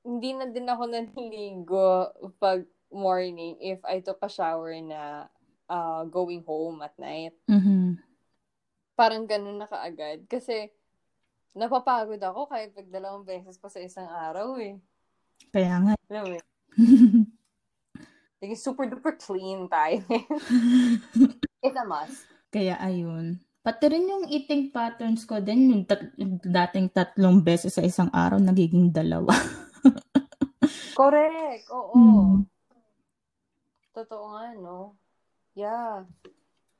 hindi 0.05 0.31
na 0.37 0.47
din 0.47 0.69
ako 0.69 0.83
naniligo 0.87 2.13
pag 2.39 2.63
morning 2.93 3.59
if 3.59 3.81
I 3.83 3.99
took 3.99 4.21
a 4.23 4.31
shower 4.31 4.71
na 4.79 5.27
uh, 5.67 6.07
going 6.07 6.45
home 6.47 6.79
at 6.85 6.95
night. 6.95 7.35
Mm-hmm. 7.49 7.99
Parang 8.95 9.27
ganun 9.27 9.59
na 9.59 9.67
kaagad. 9.67 10.23
Kasi 10.31 10.71
napapagod 11.55 12.19
ako 12.19 12.51
kahit 12.51 12.75
pag 12.75 12.91
dalawang 12.91 13.23
beses 13.23 13.55
pa 13.55 13.71
sa 13.71 13.79
isang 13.79 14.11
araw 14.11 14.59
eh. 14.59 14.75
Kaya 15.55 15.79
nga. 15.79 15.93
Alam 16.11 16.35
mo 16.35 16.39
Like, 18.43 18.59
super 18.59 18.85
duper 18.85 19.15
clean 19.15 19.71
tayo. 19.71 20.03
It's 21.65 21.79
a 21.79 21.87
must. 21.87 22.27
Kaya 22.51 22.75
ayun. 22.83 23.39
Pati 23.65 23.85
rin 23.89 24.05
yung 24.05 24.29
eating 24.29 24.69
patterns 24.69 25.25
ko 25.25 25.41
din, 25.41 25.71
yung 25.73 25.83
tat- 25.87 26.13
dating 26.45 26.93
tatlong 26.93 27.41
beses 27.41 27.73
sa 27.73 27.81
isang 27.81 28.11
araw, 28.13 28.37
nagiging 28.37 28.93
dalawa. 28.93 29.33
Correct. 30.99 31.65
Oo. 31.73 31.95
Mm. 31.97 32.35
Totoo 33.95 34.23
nga, 34.35 34.53
no? 34.59 34.93
Yeah. 35.57 36.05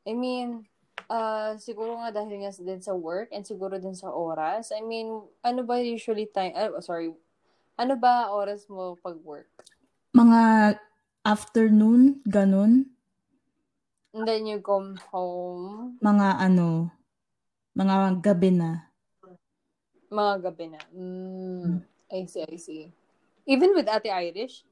I 0.06 0.14
mean, 0.14 0.70
uh, 1.10 1.54
siguro 1.58 1.98
nga 2.02 2.12
dahil 2.14 2.42
nga 2.42 2.52
din 2.54 2.82
sa 2.82 2.94
work 2.94 3.30
and 3.34 3.46
siguro 3.46 3.78
din 3.78 3.96
sa 3.96 4.10
oras. 4.10 4.74
I 4.74 4.82
mean, 4.82 5.22
ano 5.42 5.62
ba 5.66 5.82
usually 5.82 6.30
time, 6.30 6.54
uh, 6.58 6.82
sorry, 6.82 7.14
ano 7.76 7.94
ba 8.00 8.32
oras 8.32 8.66
mo 8.72 8.96
pag 9.00 9.20
work? 9.22 9.50
Mga 10.16 10.76
afternoon, 11.26 12.24
ganun. 12.24 12.88
And 14.16 14.24
then 14.24 14.48
you 14.48 14.64
come 14.64 14.96
home? 15.12 16.00
Mga 16.00 16.28
ano, 16.40 16.88
mga 17.76 18.24
gabi 18.24 18.56
na. 18.56 18.88
Mga 20.08 20.34
gabi 20.48 20.66
na. 20.72 20.80
Mm, 20.96 21.84
I 22.08 22.24
see, 22.24 22.46
I 22.48 22.56
see. 22.56 22.88
Even 23.44 23.76
with 23.76 23.92
Ate 23.92 24.08
Irish? 24.08 24.64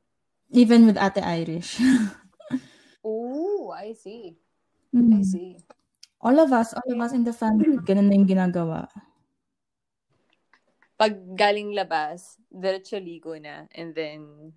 Even 0.56 0.88
with 0.88 0.96
Ate 0.96 1.20
Irish. 1.20 1.76
oh, 3.04 3.76
I 3.76 3.92
see. 3.92 4.40
Mm. 4.96 5.20
I 5.20 5.22
see. 5.28 5.60
All 6.24 6.40
of 6.40 6.56
us, 6.56 6.72
all 6.72 6.88
of 6.88 7.00
us 7.04 7.12
in 7.12 7.28
the 7.28 7.36
family, 7.36 7.76
ganun 7.88 8.08
na 8.08 8.16
yung 8.16 8.30
ginagawa. 8.32 8.88
Pag 10.96 11.20
galing 11.36 11.76
labas, 11.76 12.40
diretso 12.48 12.96
ligo 12.96 13.36
na. 13.36 13.68
And 13.76 13.92
then, 13.92 14.56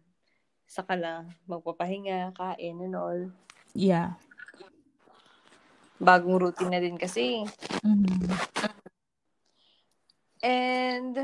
saka 0.70 0.94
lang 0.94 1.34
magpapahinga, 1.50 2.30
kain 2.38 2.78
and 2.86 2.94
all. 2.94 3.20
Yeah. 3.74 4.14
Bagong 5.98 6.38
routine 6.38 6.70
na 6.70 6.78
din 6.78 6.94
kasi. 6.94 7.42
Mm-hmm. 7.82 8.30
And, 10.46 11.14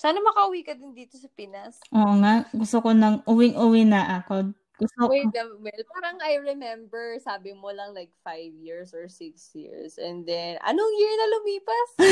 sana 0.00 0.16
makauwi 0.24 0.64
ka 0.64 0.72
din 0.72 0.96
dito 0.96 1.20
sa 1.20 1.28
Pinas. 1.28 1.76
Oo 1.92 2.14
nga. 2.24 2.48
Gusto 2.56 2.80
ko 2.80 2.96
nang 2.96 3.20
uwing-uwi 3.28 3.84
na 3.84 4.24
ako. 4.24 4.56
Gusto 4.74 5.06
Wait, 5.06 5.30
well, 5.30 5.86
parang 5.94 6.18
I 6.18 6.34
remember, 6.42 7.14
sabi 7.22 7.54
mo 7.54 7.70
lang 7.70 7.94
like 7.94 8.10
five 8.26 8.50
years 8.58 8.90
or 8.90 9.06
six 9.06 9.54
years. 9.54 10.02
And 10.02 10.26
then, 10.26 10.58
anong 10.66 10.94
year 10.98 11.14
na 11.14 11.26
lumipas? 11.30 11.90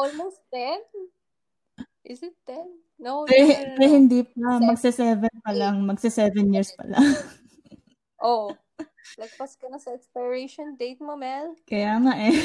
Almost 0.00 0.40
10? 0.48 1.84
Is 2.08 2.24
it 2.24 2.32
10? 2.48 2.64
No, 2.96 3.28
pero, 3.28 3.44
no, 3.44 3.76
no, 3.76 3.76
no. 3.76 3.92
hindi 3.92 4.24
pa. 4.24 4.56
Magsa-seven 4.56 5.34
pa 5.44 5.52
lang. 5.52 5.84
Magsa-seven 5.84 6.48
years 6.48 6.72
pa 6.72 6.88
lang. 6.88 7.04
oh. 8.24 8.56
Lagpas 9.20 9.60
ka 9.60 9.68
na 9.68 9.76
sa 9.76 9.92
expiration 9.92 10.80
date 10.80 11.04
mo, 11.04 11.12
Mel. 11.12 11.52
Kaya 11.68 12.00
nga 12.00 12.16
eh. 12.16 12.40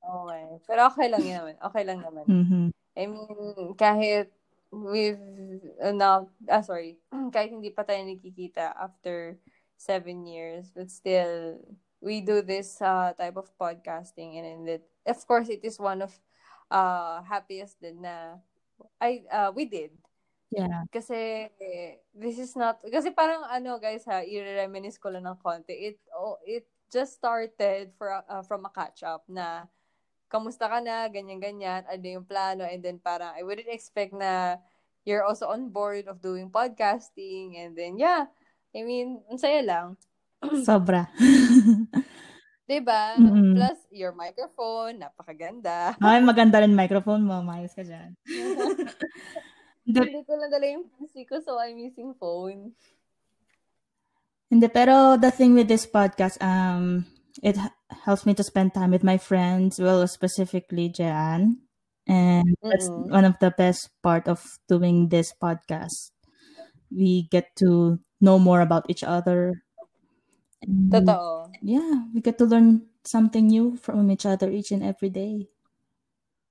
okay. 0.00 0.44
Pero 0.64 0.80
okay 0.88 1.12
lang 1.12 1.24
yun 1.26 1.52
Okay 1.60 1.82
lang 1.84 2.00
naman. 2.00 2.24
Mm-hmm. 2.24 2.66
I 2.94 3.04
mean, 3.04 3.76
kahit 3.76 4.32
we've 4.82 5.22
uh, 5.78 5.94
now 5.94 6.28
ah 6.50 6.64
sorry. 6.64 6.98
Kahit 7.34 7.54
hindi 7.54 7.70
pa 7.70 7.86
tayo 7.86 8.02
nakikita 8.02 8.74
after 8.74 9.38
seven 9.78 10.26
years 10.26 10.70
but 10.74 10.90
still 10.90 11.60
we 12.02 12.20
do 12.20 12.42
this 12.42 12.80
uh, 12.82 13.12
type 13.16 13.36
of 13.36 13.50
podcasting 13.58 14.38
and, 14.38 14.46
and 14.46 14.64
it, 14.80 14.84
of 15.06 15.20
course 15.26 15.48
it 15.48 15.64
is 15.64 15.80
one 15.80 16.02
of 16.04 16.12
uh 16.72 17.20
happiest 17.24 17.80
din 17.80 18.02
na 18.02 18.40
I 18.98 19.22
uh, 19.30 19.50
we 19.54 19.64
did. 19.70 19.94
Yeah. 20.50 20.86
Kasi 20.90 21.50
this 22.14 22.38
is 22.38 22.54
not 22.54 22.78
kasi 22.86 23.10
parang 23.10 23.42
ano 23.50 23.78
guys 23.82 24.06
ha 24.06 24.22
i-reminisce 24.22 24.98
ko 24.98 25.10
lang 25.10 25.26
ng 25.26 25.38
konti. 25.42 25.74
It 25.74 25.98
oh, 26.14 26.38
it 26.46 26.66
just 26.90 27.18
started 27.18 27.90
for 27.98 28.14
uh, 28.14 28.42
from 28.46 28.66
a 28.66 28.70
catch 28.70 29.02
up 29.02 29.26
na 29.26 29.66
kamusta 30.34 30.66
ka 30.66 30.82
na, 30.82 31.06
ganyan-ganyan, 31.06 31.86
ano 31.86 32.02
yung 32.02 32.26
plano, 32.26 32.66
and 32.66 32.82
then 32.82 32.98
parang 32.98 33.30
I 33.38 33.46
wouldn't 33.46 33.70
expect 33.70 34.10
na 34.10 34.58
you're 35.06 35.22
also 35.22 35.46
on 35.46 35.70
board 35.70 36.10
of 36.10 36.18
doing 36.18 36.50
podcasting, 36.50 37.54
and 37.54 37.78
then 37.78 37.94
yeah, 37.94 38.26
I 38.74 38.82
mean, 38.82 39.22
ang 39.30 39.38
saya 39.38 39.62
lang. 39.62 39.94
Sobra. 40.66 41.06
diba? 42.64 43.16
Mm-hmm. 43.20 43.54
Plus, 43.60 43.78
your 43.92 44.12
microphone, 44.16 45.04
napakaganda. 45.04 45.94
Ay, 46.00 46.24
maganda 46.24 46.64
rin 46.64 46.72
microphone 46.72 47.22
mo, 47.22 47.44
mayos 47.44 47.76
ka 47.76 47.84
dyan. 47.84 48.16
Hindi 49.84 50.24
ko 50.24 50.32
lang 50.40 50.48
dala 50.48 50.66
yung 50.66 50.88
PC 50.96 51.28
ko, 51.28 51.44
so 51.44 51.60
I'm 51.60 51.76
using 51.76 52.16
phone. 52.16 52.72
Hindi, 54.48 54.66
pero 54.72 55.20
the 55.20 55.28
thing 55.28 55.52
with 55.52 55.68
this 55.68 55.84
podcast, 55.84 56.40
um, 56.40 57.04
it 57.42 57.56
helps 58.04 58.26
me 58.26 58.34
to 58.34 58.44
spend 58.44 58.74
time 58.74 58.90
with 58.90 59.02
my 59.02 59.18
friends, 59.18 59.78
well, 59.80 60.06
specifically 60.06 60.88
Jan. 60.88 61.58
And 62.06 62.54
that's 62.62 62.88
mm-hmm. 62.88 63.10
one 63.10 63.24
of 63.24 63.38
the 63.40 63.50
best 63.50 63.88
part 64.02 64.28
of 64.28 64.44
doing 64.68 65.08
this 65.08 65.32
podcast. 65.32 66.12
We 66.92 67.28
get 67.32 67.56
to 67.64 67.98
know 68.20 68.38
more 68.38 68.60
about 68.60 68.86
each 68.88 69.02
other. 69.02 69.64
And, 70.62 70.92
Totoo. 70.92 71.50
Yeah, 71.62 72.04
we 72.14 72.20
get 72.20 72.38
to 72.38 72.44
learn 72.44 72.86
something 73.04 73.48
new 73.48 73.76
from 73.76 74.10
each 74.10 74.26
other 74.26 74.50
each 74.50 74.70
and 74.70 74.82
every 74.82 75.08
day. 75.10 75.48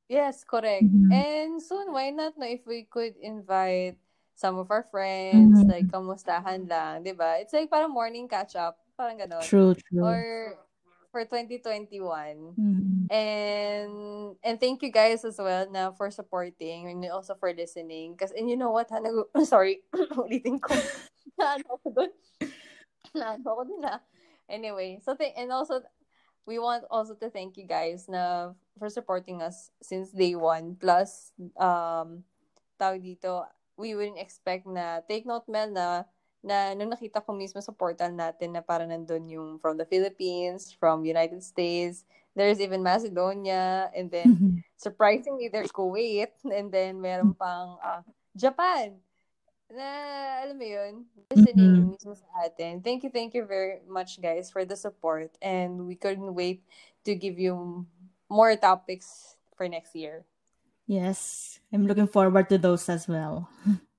Yes, 0.09 0.43
correct. 0.43 0.85
Mm-hmm. 0.85 1.11
And 1.11 1.61
soon, 1.61 1.93
why 1.93 2.09
not 2.09 2.37
no, 2.37 2.45
if 2.45 2.65
we 2.67 2.85
could 2.89 3.15
invite 3.21 3.97
some 4.35 4.57
of 4.57 4.69
our 4.69 4.85
friends, 4.89 5.61
mm-hmm. 5.61 5.69
like 5.69 5.87
kamustahan 5.89 6.69
lang, 6.69 7.05
'di 7.05 7.13
ba? 7.13 7.37
It's 7.41 7.53
like 7.53 7.69
parang 7.69 7.93
morning 7.93 8.27
catch 8.27 8.57
up, 8.57 8.81
parang 8.97 9.17
gano'n. 9.17 9.41
True, 9.45 9.73
true. 9.73 10.01
Or 10.03 10.19
for 11.13 11.21
2021. 11.29 12.57
Mhm. 12.57 13.05
And 13.13 13.93
and 14.41 14.57
thank 14.57 14.81
you 14.81 14.89
guys 14.89 15.21
as 15.21 15.37
well 15.37 15.69
na 15.69 15.93
for 15.93 16.09
supporting 16.09 16.89
and 16.89 17.05
also 17.13 17.37
for 17.37 17.53
listening. 17.53 18.17
Kasi 18.17 18.33
and 18.33 18.49
you 18.49 18.57
know 18.57 18.73
what, 18.73 18.89
ha, 18.89 18.97
nag- 18.97 19.29
sorry, 19.45 19.85
ulitin 20.17 20.57
ko. 20.57 20.73
Naano 21.39 21.77
ako 21.77 21.87
dun. 21.93 22.11
Naano 23.17 23.45
ako 23.45 23.63
na. 23.77 24.01
Anyway, 24.49 24.97
so 25.05 25.13
th- 25.13 25.37
and 25.37 25.53
also 25.53 25.85
we 26.49 26.57
want 26.57 26.83
also 26.89 27.13
to 27.13 27.29
thank 27.29 27.55
you 27.55 27.69
guys 27.69 28.09
na 28.09 28.51
for 28.81 28.89
supporting 28.89 29.39
us 29.45 29.69
since 29.85 30.09
day 30.09 30.33
one. 30.33 30.73
Plus, 30.75 31.31
um, 31.55 32.25
tawag 32.81 33.05
dito, 33.05 33.45
we 33.77 33.93
wouldn't 33.95 34.19
expect 34.19 34.65
na, 34.67 34.99
take 35.05 35.23
note 35.29 35.45
Mel 35.47 35.69
na, 35.71 36.03
na 36.43 36.75
nung 36.75 36.91
nakita 36.91 37.23
ko 37.23 37.31
mismo 37.31 37.63
sa 37.63 37.71
portal 37.71 38.11
natin 38.11 38.51
na 38.51 38.59
parang 38.59 38.91
nandun 38.91 39.25
yung 39.31 39.49
from 39.63 39.79
the 39.79 39.87
Philippines, 39.87 40.75
from 40.75 41.07
United 41.07 41.39
States, 41.39 42.03
there's 42.35 42.59
even 42.59 42.83
Macedonia, 42.83 43.87
and 43.95 44.11
then 44.11 44.27
Mhm. 44.35 44.59
surprisingly 44.75 45.47
there's 45.47 45.71
Kuwait, 45.71 46.35
and 46.43 46.67
then 46.69 46.99
meron 46.99 47.31
pang 47.33 47.79
ah, 47.79 48.03
Japan. 48.35 48.99
Na, 49.73 49.87
alam 50.45 50.59
mo 50.59 50.67
yun, 50.67 50.93
listening 51.31 51.73
Mhm. 51.73 51.97
mismo 51.97 52.13
sa 52.13 52.45
atin. 52.45 52.83
Thank 52.83 53.01
you, 53.07 53.09
thank 53.09 53.33
you 53.33 53.47
very 53.47 53.81
much 53.89 54.21
guys 54.21 54.51
for 54.53 54.67
the 54.67 54.77
support 54.77 55.33
and 55.41 55.89
we 55.89 55.95
couldn't 55.97 56.35
wait 56.37 56.61
to 57.07 57.15
give 57.17 57.41
you 57.41 57.87
more 58.29 58.53
topics 58.53 59.39
for 59.57 59.65
next 59.65 59.95
year. 59.97 60.27
Yes. 60.85 61.57
I'm 61.71 61.87
looking 61.89 62.05
forward 62.11 62.49
to 62.53 62.59
those 62.61 62.85
as 62.89 63.07
well. 63.07 63.49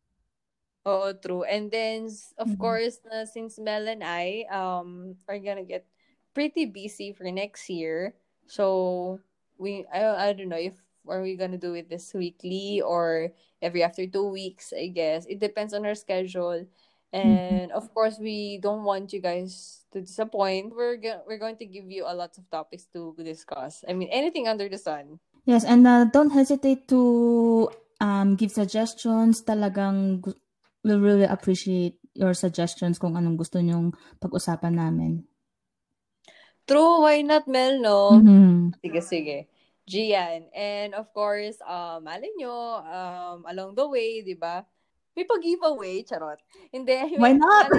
Oo, 0.85 1.16
true. 1.16 1.44
And 1.49 1.73
then, 1.73 2.12
of 2.37 2.53
Mhm. 2.53 2.61
course, 2.61 3.01
na 3.09 3.25
since 3.25 3.57
Mel 3.57 3.88
and 3.88 4.05
I 4.05 4.44
um 4.53 5.16
are 5.25 5.40
gonna 5.40 5.64
get 5.64 5.88
pretty 6.37 6.68
busy 6.68 7.12
for 7.16 7.25
next 7.33 7.73
year, 7.73 8.12
so 8.44 9.16
we 9.57 9.88
I, 9.88 10.29
I 10.29 10.33
don't 10.37 10.53
know 10.53 10.61
if 10.61 10.77
are 11.09 11.25
we 11.25 11.37
gonna 11.40 11.57
do 11.61 11.73
it 11.73 11.88
this 11.88 12.12
weekly 12.12 12.85
or 12.85 13.33
every 13.64 13.81
after 13.81 14.05
two 14.05 14.29
weeks. 14.29 14.77
I 14.77 14.92
guess 14.92 15.25
it 15.25 15.40
depends 15.40 15.73
on 15.73 15.88
our 15.88 15.97
schedule, 15.97 16.68
and 17.16 17.73
of 17.73 17.88
course, 17.97 18.20
we 18.20 18.61
don't 18.61 18.85
want 18.85 19.12
you 19.16 19.25
guys 19.25 19.85
to 19.97 20.05
disappoint. 20.05 20.77
We're 20.77 21.01
go- 21.01 21.25
we're 21.25 21.40
going 21.40 21.57
to 21.64 21.68
give 21.68 21.88
you 21.88 22.05
a 22.05 22.12
lot 22.12 22.37
of 22.37 22.44
topics 22.53 22.85
to 22.92 23.16
discuss. 23.25 23.85
I 23.88 23.97
mean, 23.97 24.12
anything 24.12 24.49
under 24.53 24.68
the 24.68 24.77
sun. 24.77 25.16
Yes, 25.49 25.64
and 25.64 25.87
uh, 25.88 26.05
don't 26.12 26.33
hesitate 26.33 26.88
to 26.92 27.68
um, 28.01 28.37
give 28.37 28.53
suggestions. 28.53 29.40
Talagang 29.44 30.25
we'll 30.85 31.01
really 31.01 31.25
appreciate 31.25 31.97
your 32.14 32.37
suggestions 32.37 33.01
kung 33.01 33.16
anong 33.18 33.40
gusto 33.40 33.59
nyong 33.59 33.97
pag-usapan 34.23 34.77
namin. 34.79 35.27
True, 36.64 37.05
why 37.05 37.20
not, 37.20 37.44
Mel? 37.49 37.81
No. 37.81 38.16
Mhm. 38.20 38.79
Sige, 38.81 39.01
sige. 39.05 39.38
Gian. 39.85 40.49
And 40.57 40.97
of 40.97 41.12
course, 41.12 41.61
um, 41.61 42.09
alin 42.09 42.33
nyo, 42.40 42.57
um, 42.81 43.38
along 43.44 43.77
the 43.77 43.85
way, 43.85 44.25
di 44.25 44.33
ba? 44.33 44.64
May 45.14 45.29
pag-giveaway, 45.29 46.03
charot. 46.09 46.40
Hindi. 46.73 47.20
Why 47.20 47.37
not? 47.37 47.70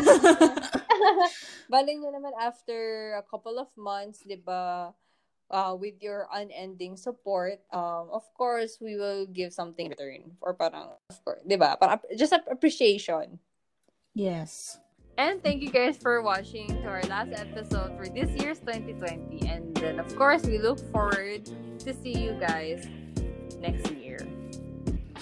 Baling 1.68 1.98
nyo 2.02 2.10
naman 2.14 2.32
after 2.38 3.12
a 3.20 3.26
couple 3.26 3.58
of 3.58 3.68
months, 3.76 4.24
di 4.24 4.38
ba, 4.38 4.94
uh, 5.52 5.76
with 5.78 6.02
your 6.02 6.28
unending 6.34 6.98
support, 6.98 7.60
um, 7.72 8.10
of 8.12 8.24
course, 8.34 8.78
we 8.82 8.96
will 8.96 9.26
give 9.26 9.54
something 9.54 9.86
in 9.86 9.92
return. 9.92 10.38
Or 10.42 10.54
parang, 10.54 10.98
of 11.10 11.18
course, 11.24 11.42
di 11.48 11.56
ba? 11.56 11.78
Parang, 11.80 12.00
just 12.18 12.34
appreciation. 12.34 13.40
Yes. 14.14 14.80
And 15.18 15.42
thank 15.42 15.62
you 15.62 15.72
guys 15.72 15.96
for 15.96 16.22
watching 16.22 16.68
to 16.68 16.88
our 16.88 17.04
last 17.08 17.32
episode 17.32 17.96
for 17.96 18.08
this 18.12 18.30
year's 18.36 18.60
2020. 18.60 19.48
And 19.48 19.76
then, 19.78 20.00
of 20.00 20.14
course, 20.16 20.44
we 20.44 20.60
look 20.60 20.80
forward 20.92 21.48
to 21.80 21.94
see 21.94 22.12
you 22.12 22.36
guys 22.36 22.88
next 23.60 23.92
year. 23.96 24.20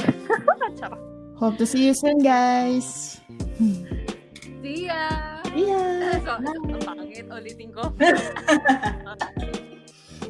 Hope 1.38 1.57
to 1.57 1.65
see 1.65 1.86
you 1.86 1.93
soon, 1.93 2.19
guys. 2.19 3.21
see 4.62 4.88
ya! 4.88 5.41
Yeah. 5.53 6.17
So, 6.25 6.39
ang 6.39 6.81
pangit. 6.81 7.27
Ulitin 7.29 7.69
ko. 7.75 7.93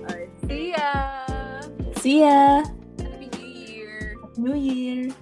Alright, 0.04 0.30
see 0.48 0.72
ya! 0.72 1.26
See 2.02 2.20
ya. 2.20 2.63
Happy 3.00 3.30
New 3.39 3.48
Year! 3.48 4.16
New 4.38 4.56
Year. 4.56 5.13